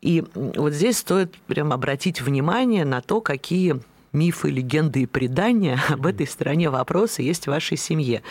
И 0.01 0.25
вот 0.35 0.73
здесь 0.73 0.99
стоит 0.99 1.35
прям 1.49 1.73
обратить 1.73 2.21
внимание 2.21 2.85
на 2.85 3.01
то, 3.01 3.21
какие 3.21 3.81
мифы, 4.13 4.51
легенды 4.51 5.03
и 5.03 5.07
предания 5.07 5.81
об 5.89 6.07
этой 6.07 6.27
стороне 6.27 6.71
вопроса 6.71 7.23
есть 7.23 7.45
в 7.45 7.49
вашей 7.49 7.77
семье. 7.77 8.23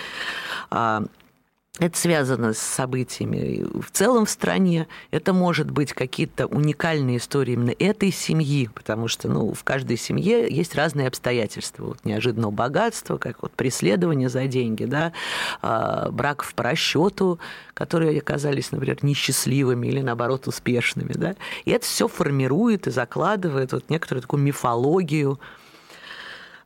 Это 1.80 1.98
связано 1.98 2.54
с 2.54 2.60
событиями 2.60 3.66
в 3.80 3.90
целом 3.92 4.26
в 4.26 4.30
стране. 4.30 4.88
Это 5.12 5.34
может 5.34 5.72
быть 5.72 5.94
какие-то 5.94 6.46
уникальные 6.46 7.18
истории 7.18 7.54
именно 7.54 7.74
этой 7.80 8.12
семьи, 8.12 8.70
потому 8.74 9.08
что 9.08 9.30
ну, 9.30 9.54
в 9.54 9.64
каждой 9.64 9.96
семье 9.96 10.54
есть 10.54 10.76
разные 10.76 11.08
обстоятельства. 11.08 11.86
Вот 11.86 12.04
неожиданного 12.04 12.52
богатства, 12.52 13.18
как 13.18 13.42
вот 13.42 13.54
преследование 13.54 14.28
за 14.28 14.46
деньги, 14.48 14.84
да, 14.84 15.14
а, 15.62 16.12
браков 16.12 16.54
по 16.54 16.64
расчету, 16.64 17.40
которые 17.74 18.20
оказались, 18.20 18.74
например, 18.74 18.98
несчастливыми 19.02 19.88
или, 19.88 20.02
наоборот, 20.02 20.50
успешными. 20.50 21.14
Да. 21.14 21.36
И 21.64 21.72
это 21.72 21.86
все 21.86 22.10
формирует 22.10 22.88
и 22.88 22.92
закладывает 22.92 23.72
вот 23.72 23.90
некоторую 23.90 24.22
такую 24.22 24.44
мифологию 24.44 25.40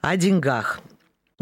о 0.01 0.18
деньгах. 0.18 0.82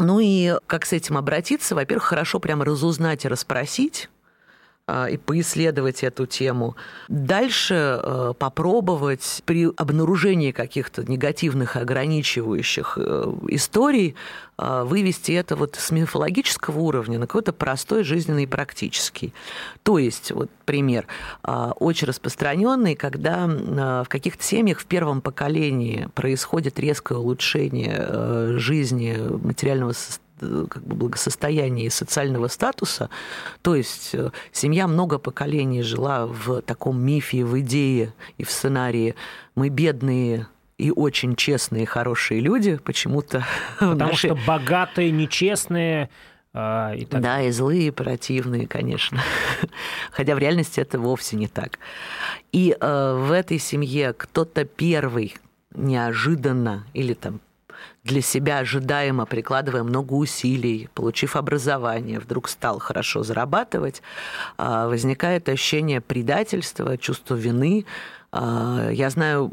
Ну 0.02 0.18
и 0.20 0.58
как 0.66 0.84
с 0.84 0.92
этим 0.92 1.16
обратиться? 1.16 1.74
Во-первых, 1.74 2.04
хорошо 2.04 2.40
прямо 2.40 2.64
разузнать 2.64 3.24
и 3.24 3.28
расспросить 3.28 4.10
и 5.10 5.16
поисследовать 5.16 6.02
эту 6.02 6.26
тему. 6.26 6.76
Дальше 7.08 8.00
э, 8.02 8.34
попробовать 8.38 9.42
при 9.44 9.70
обнаружении 9.76 10.52
каких-то 10.52 11.04
негативных 11.04 11.76
ограничивающих 11.76 12.98
э, 13.00 13.32
историй 13.48 14.14
а, 14.58 14.84
вывести 14.84 15.32
это 15.32 15.56
вот 15.56 15.74
с 15.76 15.90
мифологического 15.90 16.78
уровня 16.78 17.18
на 17.18 17.26
какой-то 17.26 17.52
простой 17.52 18.04
жизненный 18.04 18.44
и 18.44 18.46
практический. 18.46 19.32
То 19.82 19.98
есть, 19.98 20.30
вот 20.30 20.50
пример, 20.64 21.06
а, 21.42 21.72
очень 21.72 22.06
распространенный, 22.06 22.94
когда 22.94 23.46
в 23.46 24.06
каких-то 24.08 24.44
семьях 24.44 24.80
в 24.80 24.86
первом 24.86 25.20
поколении 25.20 26.08
происходит 26.14 26.78
резкое 26.78 27.18
улучшение 27.18 27.96
э, 27.98 28.54
жизни 28.58 29.16
материального 29.18 29.92
состояния 29.92 30.31
как 30.68 30.82
бы 30.82 30.96
благосостояния 30.96 31.86
и 31.86 31.90
социального 31.90 32.48
статуса. 32.48 33.10
То 33.62 33.74
есть 33.74 34.14
э, 34.14 34.30
семья 34.52 34.86
много 34.86 35.18
поколений 35.18 35.82
жила 35.82 36.26
в 36.26 36.62
таком 36.62 37.00
мифе, 37.00 37.44
в 37.44 37.58
идее 37.60 38.12
и 38.38 38.44
в 38.44 38.50
сценарии. 38.50 39.14
Мы 39.54 39.68
бедные, 39.68 40.48
и 40.78 40.90
очень 40.90 41.36
честные, 41.36 41.86
хорошие 41.86 42.40
люди 42.40 42.76
почему-то. 42.76 43.44
Потому 43.78 44.10
наши... 44.10 44.28
что 44.28 44.38
богатые, 44.46 45.10
нечестные, 45.10 46.10
а, 46.54 46.92
и 46.94 47.04
так... 47.04 47.22
Да, 47.22 47.40
и 47.40 47.50
злые, 47.50 47.88
и 47.88 47.90
противные, 47.90 48.66
конечно. 48.66 49.20
Хотя 50.10 50.34
в 50.34 50.38
реальности 50.38 50.80
это 50.80 50.98
вовсе 50.98 51.36
не 51.36 51.48
так. 51.48 51.78
И 52.52 52.76
э, 52.78 53.14
в 53.14 53.32
этой 53.32 53.58
семье 53.58 54.12
кто-то 54.12 54.64
первый 54.64 55.36
неожиданно 55.74 56.84
или 56.92 57.14
там 57.14 57.40
для 58.04 58.20
себя 58.20 58.58
ожидаемо, 58.58 59.26
прикладывая 59.26 59.82
много 59.82 60.14
усилий, 60.14 60.88
получив 60.94 61.36
образование, 61.36 62.18
вдруг 62.18 62.48
стал 62.48 62.78
хорошо 62.78 63.22
зарабатывать, 63.22 64.02
а, 64.58 64.88
возникает 64.88 65.48
ощущение 65.48 66.00
предательства, 66.00 66.98
чувство 66.98 67.34
вины. 67.34 67.86
А, 68.32 68.90
я 68.90 69.10
знаю 69.10 69.52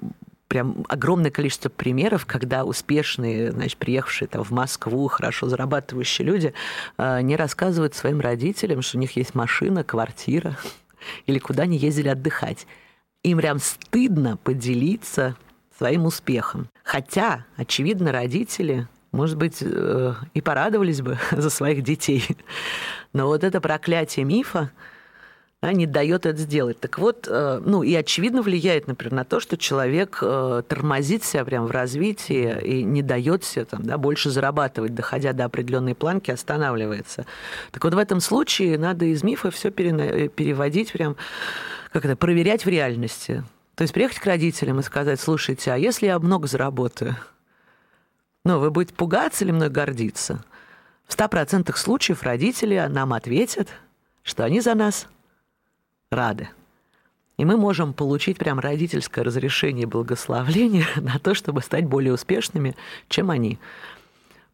прям 0.50 0.84
огромное 0.90 1.32
количество 1.32 1.70
примеров, 1.70 2.26
когда 2.26 2.66
успешные, 2.66 3.52
значит, 3.52 3.78
приехавшие 3.78 4.28
там 4.28 4.44
в 4.44 4.50
Москву, 4.50 5.08
хорошо 5.08 5.48
зарабатывающие 5.48 6.26
люди 6.26 6.54
а, 6.98 7.22
не 7.22 7.36
рассказывают 7.36 7.94
своим 7.94 8.20
родителям, 8.20 8.82
что 8.82 8.98
у 8.98 9.00
них 9.00 9.16
есть 9.16 9.36
машина, 9.36 9.84
квартира 9.84 10.58
или 11.28 11.40
куда 11.40 11.64
они 11.64 11.78
ездили 11.78 12.10
отдыхать. 12.10 12.66
Им 13.24 13.38
прям 13.38 13.60
стыдно 13.60 14.38
поделиться 14.38 15.36
своим 15.80 16.06
успехом. 16.06 16.68
Хотя, 16.84 17.46
очевидно, 17.56 18.12
родители, 18.12 18.86
может 19.14 19.38
быть, 19.38 19.60
э, 19.62 20.14
и 20.34 20.42
порадовались 20.42 21.02
бы 21.02 21.18
за 21.32 21.50
своих 21.50 21.84
детей. 21.84 22.26
Но 23.14 23.28
вот 23.28 23.46
это 23.46 23.62
проклятие 23.62 24.26
мифа, 24.26 24.72
не 25.62 25.86
дает 25.86 26.26
это 26.26 26.38
сделать. 26.38 26.82
Так 26.82 27.00
вот, 27.00 27.28
э, 27.30 27.62
ну 27.66 27.84
и 27.84 27.96
очевидно 27.96 28.42
влияет, 28.42 28.88
например, 28.88 29.14
на 29.14 29.24
то, 29.24 29.40
что 29.40 29.56
человек 29.58 30.20
э, 30.22 30.64
тормозит 30.68 31.24
себя 31.24 31.46
прям 31.46 31.66
в 31.66 31.72
развитии 31.72 32.60
и 32.62 32.84
не 32.84 33.02
дает 33.02 33.46
себе 33.46 33.64
там, 33.64 33.84
да, 33.84 33.98
больше 33.98 34.32
зарабатывать, 34.32 34.94
доходя 34.94 35.32
до 35.32 35.46
определенной 35.46 35.96
планки, 35.96 36.30
останавливается. 36.30 37.26
Так 37.72 37.86
вот 37.86 37.94
в 37.94 37.98
этом 37.98 38.20
случае 38.20 38.78
надо 38.78 39.06
из 39.06 39.24
мифа 39.24 39.50
все 39.50 39.72
переводить 39.72 40.92
прям, 40.92 41.16
как 41.94 42.04
это, 42.04 42.18
проверять 42.18 42.66
в 42.66 42.70
реальности. 42.70 43.46
То 43.80 43.84
есть 43.84 43.94
приехать 43.94 44.20
к 44.20 44.26
родителям 44.26 44.82
и 44.82 44.84
сказать, 44.84 45.22
слушайте, 45.22 45.72
а 45.72 45.78
если 45.78 46.08
я 46.08 46.20
много 46.20 46.50
заработаю, 46.50 47.16
ну, 48.44 48.60
вы 48.60 48.72
будете 48.72 48.94
пугаться 48.94 49.46
или 49.46 49.54
мной 49.54 49.70
гордиться? 49.70 50.44
В 51.08 51.18
100% 51.18 51.74
случаев 51.78 52.24
родители 52.24 52.86
нам 52.90 53.14
ответят, 53.14 53.70
что 54.22 54.44
они 54.44 54.60
за 54.60 54.76
нас 54.76 55.08
рады. 56.12 56.50
И 57.38 57.46
мы 57.46 57.56
можем 57.56 57.94
получить 57.94 58.38
прям 58.38 58.60
родительское 58.60 59.24
разрешение 59.24 59.84
и 59.84 59.86
благословление 59.86 60.86
на 60.98 61.18
то, 61.18 61.34
чтобы 61.34 61.62
стать 61.62 61.86
более 61.86 62.12
успешными, 62.12 62.76
чем 63.08 63.32
они 63.32 63.60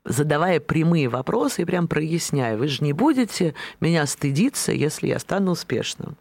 задавая 0.04 0.60
прямые 0.60 1.10
вопросы 1.10 1.64
и 1.64 1.66
прям 1.66 1.88
проясняя, 1.88 2.58
вы 2.58 2.68
же 2.68 2.84
не 2.84 2.94
будете 2.94 3.56
меня 3.80 4.06
стыдиться, 4.06 4.72
если 4.72 5.08
я 5.08 5.18
стану 5.18 5.54
успешным. 5.54 6.16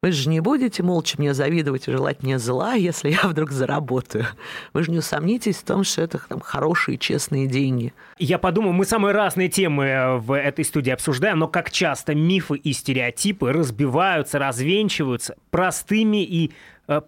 Вы 0.00 0.12
же 0.12 0.28
не 0.28 0.38
будете 0.38 0.84
молча 0.84 1.16
мне 1.18 1.34
завидовать 1.34 1.88
и 1.88 1.90
желать 1.90 2.22
мне 2.22 2.38
зла, 2.38 2.74
если 2.74 3.10
я 3.10 3.22
вдруг 3.24 3.50
заработаю. 3.50 4.26
Вы 4.72 4.84
же 4.84 4.92
не 4.92 4.98
усомнитесь 4.98 5.56
в 5.56 5.64
том, 5.64 5.82
что 5.82 6.02
это 6.02 6.20
там, 6.28 6.38
хорошие, 6.38 6.98
честные 6.98 7.48
деньги. 7.48 7.92
Я 8.16 8.38
подумал, 8.38 8.72
мы 8.72 8.84
самые 8.84 9.12
разные 9.12 9.48
темы 9.48 9.86
э, 9.86 10.16
в 10.18 10.36
этой 10.38 10.64
студии 10.64 10.92
обсуждаем, 10.92 11.40
но 11.40 11.48
как 11.48 11.72
часто 11.72 12.14
мифы 12.14 12.54
и 12.54 12.72
стереотипы 12.72 13.52
разбиваются, 13.52 14.38
развенчиваются 14.38 15.34
простыми 15.50 16.22
и 16.22 16.52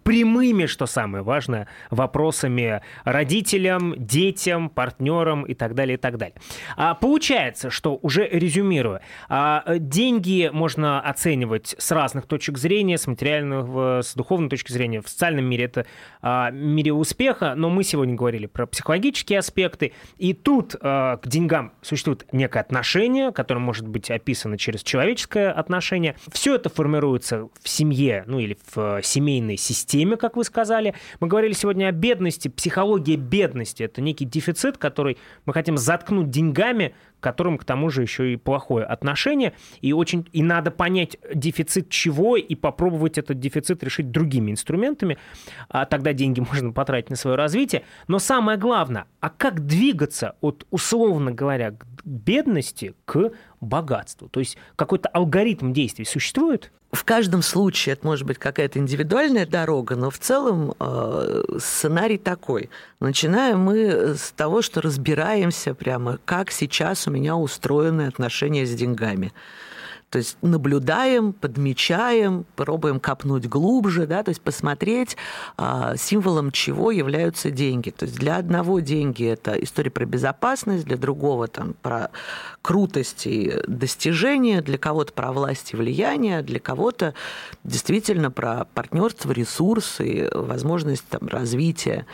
прямыми, 0.03 0.66
что 0.66 0.87
самое 0.87 1.24
важное, 1.24 1.68
вопросами 1.91 2.83
родителям, 3.05 3.95
детям, 3.97 4.68
партнерам 4.68 5.45
и 5.45 5.55
так 5.55 5.74
далее, 5.74 5.95
и 5.95 6.01
так 6.01 6.18
далее. 6.18 6.37
А 6.76 6.95
получается, 6.95 7.70
что 7.70 7.99
уже 8.03 8.28
резюмируя, 8.28 9.01
а, 9.28 9.64
деньги 9.78 10.51
можно 10.53 11.01
оценивать 11.01 11.74
с 11.78 11.91
разных 11.93 12.26
точек 12.26 12.59
зрения, 12.59 12.99
с 12.99 13.07
материального, 13.07 14.03
с 14.03 14.14
духовной 14.14 14.49
точки 14.49 14.72
зрения. 14.72 15.01
В 15.01 15.09
социальном 15.09 15.45
мире 15.47 15.64
это 15.64 15.87
а, 16.22 16.51
мире 16.51 16.93
успеха, 16.93 17.55
но 17.57 17.70
мы 17.70 17.85
сегодня 17.85 18.14
говорили 18.14 18.47
про 18.47 18.66
психологические 18.66 19.39
аспекты, 19.39 19.93
и 20.18 20.33
тут 20.35 20.76
а, 20.81 21.16
к 21.16 21.26
деньгам 21.26 21.72
существует 21.83 22.26
некое 22.33 22.61
отношение, 22.61 23.33
которое 23.33 23.61
может 23.61 23.87
быть 23.89 24.11
описано 24.11 24.59
через 24.59 24.83
человеческое 24.83 25.51
отношение. 25.51 26.16
Все 26.33 26.55
это 26.55 26.68
формируется 26.68 27.49
в 27.62 27.68
семье, 27.68 28.24
ну 28.26 28.39
или 28.39 28.57
в 28.74 29.01
семейной 29.03 29.57
системе, 29.70 30.16
как 30.16 30.36
вы 30.36 30.44
сказали. 30.44 30.94
Мы 31.20 31.28
говорили 31.28 31.52
сегодня 31.52 31.86
о 31.86 31.92
бедности. 31.92 32.48
Психология 32.48 33.16
бедности– 33.16 33.82
это 33.84 34.00
некий 34.00 34.24
дефицит, 34.24 34.78
который 34.78 35.16
мы 35.46 35.52
хотим 35.52 35.78
заткнуть 35.78 36.30
деньгами, 36.30 36.94
к 37.20 37.22
которым, 37.22 37.58
к 37.58 37.64
тому 37.64 37.90
же, 37.90 38.02
еще 38.02 38.32
и 38.32 38.36
плохое 38.36 38.84
отношение. 38.84 39.52
И, 39.80 39.92
очень, 39.92 40.28
и 40.32 40.42
надо 40.42 40.70
понять 40.70 41.18
дефицит 41.32 41.88
чего 41.88 42.36
и 42.36 42.54
попробовать 42.54 43.18
этот 43.18 43.38
дефицит 43.38 43.84
решить 43.84 44.10
другими 44.10 44.50
инструментами. 44.50 45.18
А 45.68 45.84
тогда 45.84 46.12
деньги 46.12 46.40
можно 46.52 46.72
потратить 46.72 47.10
на 47.10 47.16
свое 47.16 47.36
развитие. 47.36 47.84
Но 48.08 48.18
самое 48.18 48.58
главное, 48.58 49.06
а 49.20 49.30
как 49.30 49.66
двигаться 49.66 50.34
от, 50.40 50.66
условно 50.70 51.30
говоря, 51.30 51.76
бедности 52.04 52.94
к 53.04 53.30
богатству? 53.60 54.28
То 54.28 54.40
есть 54.40 54.56
какой-то 54.74 55.08
алгоритм 55.08 55.72
действий 55.72 56.04
существует? 56.04 56.72
В 56.93 57.05
каждом 57.05 57.43
случае 57.43 57.93
это 57.93 58.05
может 58.05 58.26
быть 58.26 58.38
какая-то 58.38 58.80
индивидуальная 58.80 59.47
дорога, 59.47 59.95
но 59.95 60.11
в 60.11 60.18
целом 60.18 60.74
э, 60.80 61.43
сценарий 61.61 62.18
такой. 62.18 62.68
Начинаем 62.99 63.61
мы 63.61 64.16
с 64.16 64.32
того, 64.32 64.61
что 64.61 64.80
разбираемся 64.80 65.72
прямо, 65.74 66.18
как 66.24 66.51
сейчас 66.51 67.07
у 67.07 67.12
меня 67.12 67.36
устроены 67.36 68.09
отношения 68.09 68.66
с 68.66 68.74
деньгами. 68.74 69.32
То 70.11 70.18
есть 70.18 70.36
наблюдаем, 70.42 71.32
подмечаем, 71.32 72.44
пробуем 72.56 72.98
копнуть 72.98 73.48
глубже, 73.48 74.06
да, 74.06 74.24
то 74.24 74.30
есть 74.30 74.40
посмотреть, 74.40 75.16
а, 75.56 75.96
символом 75.96 76.50
чего 76.50 76.90
являются 76.90 77.52
деньги. 77.52 77.90
То 77.90 78.06
есть 78.06 78.18
для 78.18 78.36
одного 78.36 78.80
деньги 78.80 79.24
это 79.24 79.52
история 79.52 79.90
про 79.90 80.06
безопасность, 80.06 80.84
для 80.84 80.96
другого 80.96 81.46
там 81.46 81.74
про 81.80 82.11
крутость 82.61 83.26
и 83.28 83.54
достижения, 83.68 84.62
для 84.62 84.78
кого-то 84.78 85.12
про 85.12 85.30
власть 85.30 85.72
и 85.72 85.76
влияние, 85.76 86.42
для 86.42 86.58
кого-то 86.58 87.14
действительно 87.62 88.32
про 88.32 88.66
партнерство, 88.74 89.30
ресурсы, 89.30 90.28
возможность 90.34 91.06
там, 91.08 91.28
развития. 91.28 92.06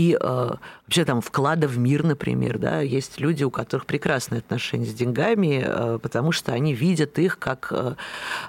И 0.00 0.16
э, 0.18 0.50
вообще 0.86 1.04
там 1.04 1.20
вклада 1.20 1.68
в 1.68 1.76
мир, 1.76 2.04
например, 2.04 2.56
да, 2.56 2.80
есть 2.80 3.20
люди, 3.20 3.44
у 3.44 3.50
которых 3.50 3.84
прекрасные 3.84 4.38
отношения 4.38 4.86
с 4.86 4.94
деньгами, 4.94 5.62
э, 5.62 5.98
потому 5.98 6.32
что 6.32 6.52
они 6.52 6.72
видят 6.72 7.18
их 7.18 7.38
как 7.38 7.68
э, 7.70 7.96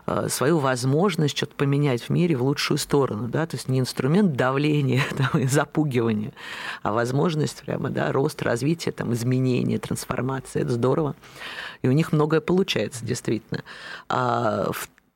э, 0.08 0.30
свою 0.30 0.60
возможность 0.60 1.36
что-то 1.36 1.54
поменять 1.56 2.04
в 2.04 2.10
мире 2.10 2.38
в 2.38 2.44
лучшую 2.44 2.78
сторону, 2.78 3.28
да, 3.28 3.46
то 3.48 3.58
есть 3.58 3.68
не 3.68 3.82
инструмент 3.82 4.38
давления 4.38 5.04
там, 5.18 5.42
и 5.42 5.46
запугивания, 5.46 6.32
а 6.84 6.94
возможность 6.94 7.64
прямо, 7.66 7.90
да, 7.90 8.14
рост, 8.14 8.42
развития, 8.42 8.94
там, 8.94 9.12
изменения, 9.12 9.78
трансформации, 9.78 10.62
это 10.62 10.72
здорово. 10.72 11.16
И 11.82 11.90
у 11.90 11.92
них 11.92 12.14
многое 12.14 12.40
получается, 12.40 13.04
действительно. 13.04 13.64
А 14.08 14.72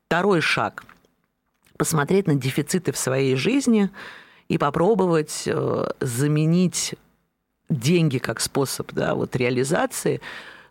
второй 0.06 0.42
шаг– 0.42 0.84
посмотреть 1.78 2.26
на 2.26 2.34
дефициты 2.34 2.92
в 2.92 2.98
своей 2.98 3.36
жизни– 3.36 3.88
и 4.48 4.58
попробовать 4.58 5.44
э, 5.46 5.86
заменить 6.00 6.94
деньги 7.68 8.18
как 8.18 8.40
способ 8.40 8.92
да, 8.92 9.14
вот 9.14 9.34
реализации 9.36 10.20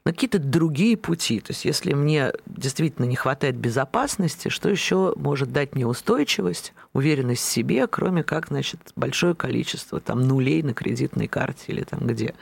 на 0.05 0.13
какие-то 0.13 0.37
другие 0.37 0.97
пути. 0.97 1.39
То 1.39 1.51
есть 1.51 1.65
если 1.65 1.93
мне 1.93 2.31
действительно 2.45 3.05
не 3.05 3.15
хватает 3.15 3.55
безопасности, 3.55 4.49
что 4.49 4.69
еще 4.69 5.13
может 5.17 5.51
дать 5.51 5.73
мне 5.73 5.87
устойчивость, 5.87 6.73
уверенность 6.93 7.41
в 7.41 7.49
себе, 7.49 7.87
кроме 7.87 8.23
как, 8.23 8.47
значит, 8.47 8.79
большое 8.95 9.33
количество 9.33 9.99
там 9.99 10.21
нулей 10.27 10.61
на 10.61 10.73
кредитной 10.73 11.27
карте 11.27 11.65
или 11.67 11.83
там 11.83 12.01
где 12.01 12.35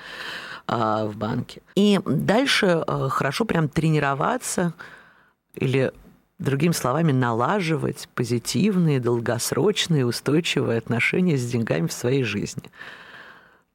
а, 0.67 1.05
в 1.05 1.15
банке. 1.15 1.61
И 1.75 1.99
дальше 2.05 2.83
а, 2.85 3.07
хорошо 3.07 3.45
прям 3.45 3.69
тренироваться 3.69 4.73
или 5.55 5.93
Другими 6.39 6.73
словами, 6.73 7.11
налаживать 7.11 8.09
позитивные, 8.15 8.99
долгосрочные, 8.99 10.05
устойчивые 10.05 10.79
отношения 10.79 11.37
с 11.37 11.49
деньгами 11.49 11.87
в 11.87 11.93
своей 11.93 12.23
жизни. 12.23 12.63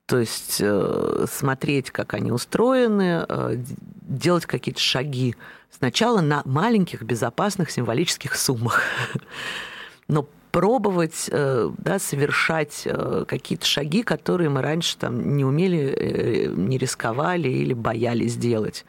То 0.09 0.19
есть 0.19 0.57
э, 0.61 1.27
смотреть, 1.31 1.91
как 1.91 2.15
они 2.15 2.33
устроены, 2.33 3.27
э, 3.29 3.57
делать 4.03 4.47
какие-то 4.47 4.81
шаги 4.81 5.37
сначала 5.71 6.23
на 6.23 6.41
маленьких, 6.47 7.03
безопасных, 7.03 7.71
символических 7.71 8.35
суммах. 8.35 8.83
Но 10.09 10.27
пробовать 10.51 11.29
э, 11.31 11.71
да, 11.77 11.99
совершать 11.99 12.89
какие-то 13.29 13.67
шаги, 13.67 14.03
которые 14.03 14.49
мы 14.49 14.63
раньше 14.63 14.97
там, 14.97 15.37
не 15.37 15.45
умели, 15.45 16.51
не 16.57 16.79
рисковали 16.79 17.49
или 17.49 17.75
боялись 17.75 18.35
делать. 18.35 18.87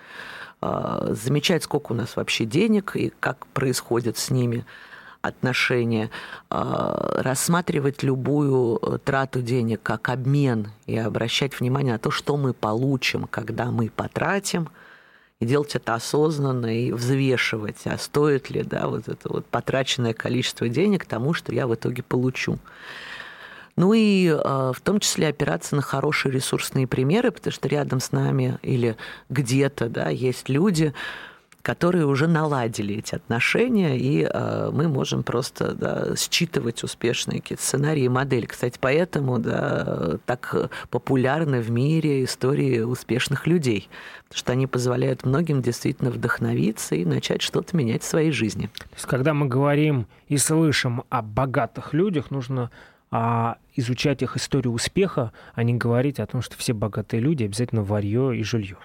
Замечать, 0.61 1.63
сколько 1.63 1.93
у 1.93 1.95
нас 1.95 2.15
вообще 2.15 2.45
денег 2.45 2.95
и 2.95 3.13
как 3.19 3.45
происходит 3.47 4.17
с 4.17 4.29
ними 4.29 4.65
отношения, 5.21 6.09
а, 6.49 7.21
рассматривать 7.21 8.03
любую 8.03 8.79
э, 8.81 8.97
трату 8.99 9.41
денег 9.41 9.81
как 9.83 10.09
обмен 10.09 10.71
и 10.85 10.97
обращать 10.97 11.59
внимание 11.59 11.93
на 11.93 11.99
то, 11.99 12.09
что 12.09 12.37
мы 12.37 12.53
получим, 12.53 13.27
когда 13.29 13.71
мы 13.71 13.89
потратим, 13.89 14.69
и 15.39 15.45
делать 15.45 15.75
это 15.75 15.93
осознанно 15.93 16.67
и 16.67 16.91
взвешивать, 16.91 17.85
а 17.85 17.97
стоит 17.97 18.49
ли 18.49 18.63
да, 18.63 18.87
вот 18.87 19.07
это 19.07 19.29
вот 19.29 19.45
потраченное 19.45 20.13
количество 20.13 20.67
денег 20.67 21.05
тому, 21.05 21.33
что 21.33 21.53
я 21.53 21.65
в 21.65 21.75
итоге 21.75 22.03
получу. 22.03 22.59
Ну 23.79 23.93
и 23.93 24.27
э, 24.27 24.71
в 24.75 24.81
том 24.81 24.99
числе 24.99 25.29
опираться 25.29 25.73
на 25.73 25.81
хорошие 25.81 26.33
ресурсные 26.33 26.85
примеры, 26.85 27.31
потому 27.31 27.53
что 27.53 27.69
рядом 27.69 28.01
с 28.01 28.11
нами 28.11 28.59
или 28.61 28.97
где-то 29.29 29.87
да, 29.87 30.09
есть 30.09 30.49
люди, 30.49 30.93
которые 31.61 32.05
уже 32.05 32.27
наладили 32.27 32.95
эти 32.97 33.15
отношения, 33.15 33.97
и 33.97 34.29
э, 34.29 34.69
мы 34.73 34.89
можем 34.89 35.23
просто 35.23 35.75
да, 35.75 36.13
считывать 36.17 36.83
успешные 36.83 37.39
какие-то 37.39 37.63
сценарии 37.63 38.03
и 38.03 38.09
модели. 38.09 38.47
Кстати, 38.47 38.77
поэтому 38.81 39.39
да, 39.39 40.17
так 40.25 40.69
популярны 40.89 41.61
в 41.61 41.71
мире 41.71 42.25
истории 42.25 42.81
успешных 42.81 43.47
людей, 43.47 43.87
потому 44.27 44.39
что 44.39 44.51
они 44.51 44.67
позволяют 44.67 45.25
многим 45.25 45.61
действительно 45.61 46.11
вдохновиться 46.11 46.95
и 46.95 47.05
начать 47.05 47.41
что-то 47.41 47.77
менять 47.77 48.03
в 48.03 48.07
своей 48.07 48.33
жизни. 48.33 48.69
То 48.77 48.95
есть, 48.95 49.05
когда 49.05 49.33
мы 49.33 49.45
говорим 49.47 50.05
и 50.27 50.37
слышим 50.37 51.03
о 51.09 51.21
богатых 51.21 51.93
людях, 51.93 52.29
нужно 52.29 52.71
а 53.11 53.57
изучать 53.75 54.21
их 54.21 54.37
историю 54.37 54.73
успеха, 54.73 55.31
а 55.53 55.63
не 55.63 55.73
говорить 55.73 56.19
о 56.19 56.27
том, 56.27 56.41
что 56.41 56.57
все 56.57 56.73
богатые 56.73 57.21
люди 57.21 57.43
обязательно 57.43 57.83
варье 57.83 58.37
и 58.37 58.43
жилье. 58.43 58.77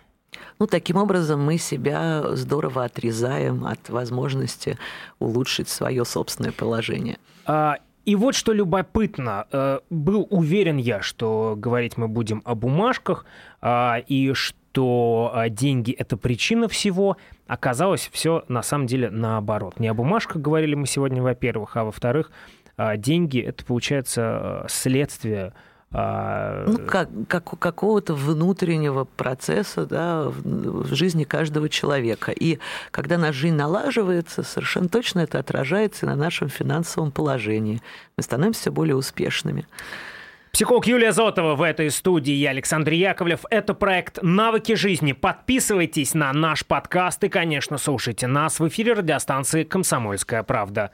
Ну, 0.58 0.66
таким 0.66 0.96
образом 0.96 1.44
мы 1.44 1.58
себя 1.58 2.34
здорово 2.34 2.84
отрезаем 2.84 3.64
от 3.64 3.88
возможности 3.88 4.78
улучшить 5.18 5.68
свое 5.68 6.04
собственное 6.04 6.52
положение. 6.52 7.18
А, 7.46 7.78
и 8.04 8.16
вот 8.16 8.34
что 8.34 8.52
любопытно. 8.52 9.46
Э, 9.50 9.78
был 9.90 10.26
уверен 10.30 10.76
я, 10.76 11.00
что 11.00 11.54
говорить 11.56 11.96
мы 11.96 12.08
будем 12.08 12.42
о 12.44 12.54
бумажках, 12.54 13.24
а, 13.60 14.02
и 14.06 14.32
что 14.34 15.30
а, 15.32 15.48
деньги– 15.48 15.92
это 15.98 16.16
причина 16.16 16.68
всего. 16.68 17.16
Оказалось, 17.46 18.10
все 18.12 18.44
на 18.48 18.62
самом 18.62 18.86
деле 18.86 19.10
наоборот. 19.10 19.78
Не 19.78 19.88
о 19.88 19.94
бумажках 19.94 20.42
говорили 20.42 20.74
мы 20.74 20.86
сегодня, 20.86 21.22
во-первых, 21.22 21.76
а 21.76 21.84
во-вторых, 21.84 22.30
деньги– 22.78 23.40
это, 23.40 23.64
получается, 23.64 24.66
следствие 24.68 25.52
а, 25.96 26.64
ну, 26.66 26.78
как, 26.78 27.08
как, 27.28 27.56
какого-то 27.56 28.14
внутреннего 28.14 29.04
процесса 29.04 29.86
да, 29.86 30.24
в, 30.24 30.42
в 30.42 30.92
жизни 30.92 31.22
каждого 31.22 31.68
человека. 31.68 32.32
И 32.32 32.58
когда 32.90 33.16
наша 33.16 33.34
жизнь 33.34 33.54
налаживается, 33.54 34.42
совершенно 34.42 34.88
точно 34.88 35.20
это 35.20 35.38
отражается 35.38 36.06
на 36.06 36.16
нашем 36.16 36.48
финансовом 36.48 37.12
положении. 37.12 37.80
Мы 38.16 38.24
становимся 38.24 38.62
все 38.62 38.72
более 38.72 38.96
успешными. 38.96 39.68
Психолог 40.50 40.86
Юлия 40.86 41.12
Зотова 41.12 41.54
в 41.54 41.62
этой 41.62 41.90
студии, 41.90 42.34
я 42.34 42.50
Александр 42.50 42.92
Яковлев. 42.92 43.44
Это 43.50 43.74
проект 43.74 44.20
«Навыки 44.20 44.74
жизни». 44.74 45.12
Подписывайтесь 45.12 46.14
на 46.14 46.32
наш 46.32 46.66
подкаст 46.66 47.22
и, 47.22 47.28
конечно, 47.28 47.78
слушайте 47.78 48.26
нас 48.26 48.58
в 48.58 48.66
эфире 48.66 48.94
радиостанции 48.94 49.62
«Комсомольская 49.62 50.42
правда». 50.42 50.90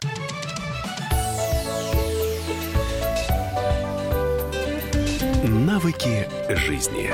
Навыки 5.51 6.28
жизни. 6.51 7.11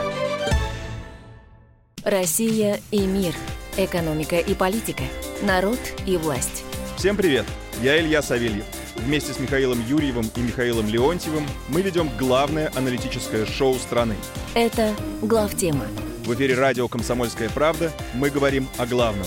Россия 2.04 2.80
и 2.90 3.06
мир. 3.06 3.34
Экономика 3.78 4.36
и 4.36 4.52
политика. 4.52 5.04
Народ 5.40 5.78
и 6.04 6.18
власть. 6.18 6.62
Всем 6.98 7.16
привет! 7.16 7.46
Я 7.80 7.98
Илья 7.98 8.20
Савельев. 8.20 8.66
Вместе 8.96 9.32
с 9.32 9.40
Михаилом 9.40 9.82
Юрьевым 9.86 10.30
и 10.36 10.40
Михаилом 10.40 10.86
Леонтьевым 10.86 11.46
мы 11.68 11.80
ведем 11.80 12.10
главное 12.18 12.70
аналитическое 12.76 13.46
шоу 13.46 13.76
страны. 13.76 14.16
Это 14.52 14.94
«Главтема». 15.22 15.86
В 16.26 16.34
эфире 16.34 16.56
радио 16.56 16.88
«Комсомольская 16.88 17.48
правда» 17.48 17.90
мы 18.12 18.28
говорим 18.28 18.68
о 18.76 18.84
главном. 18.84 19.26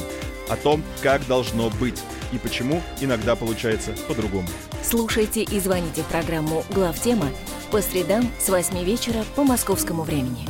О 0.50 0.56
том, 0.56 0.84
как 1.02 1.26
должно 1.26 1.72
быть 1.72 2.00
и 2.32 2.38
почему 2.38 2.84
иногда 3.02 3.36
получается 3.36 3.96
по-другому. 4.08 4.48
Слушайте 4.84 5.42
и 5.42 5.60
звоните 5.60 6.04
в 6.04 6.06
программу 6.06 6.64
«Главтема» 6.70 7.32
по 7.72 7.82
средам 7.82 8.32
с 8.40 8.50
8 8.50 8.84
вечера 8.84 9.24
по 9.36 9.44
московскому 9.44 10.04
времени. 10.04 10.48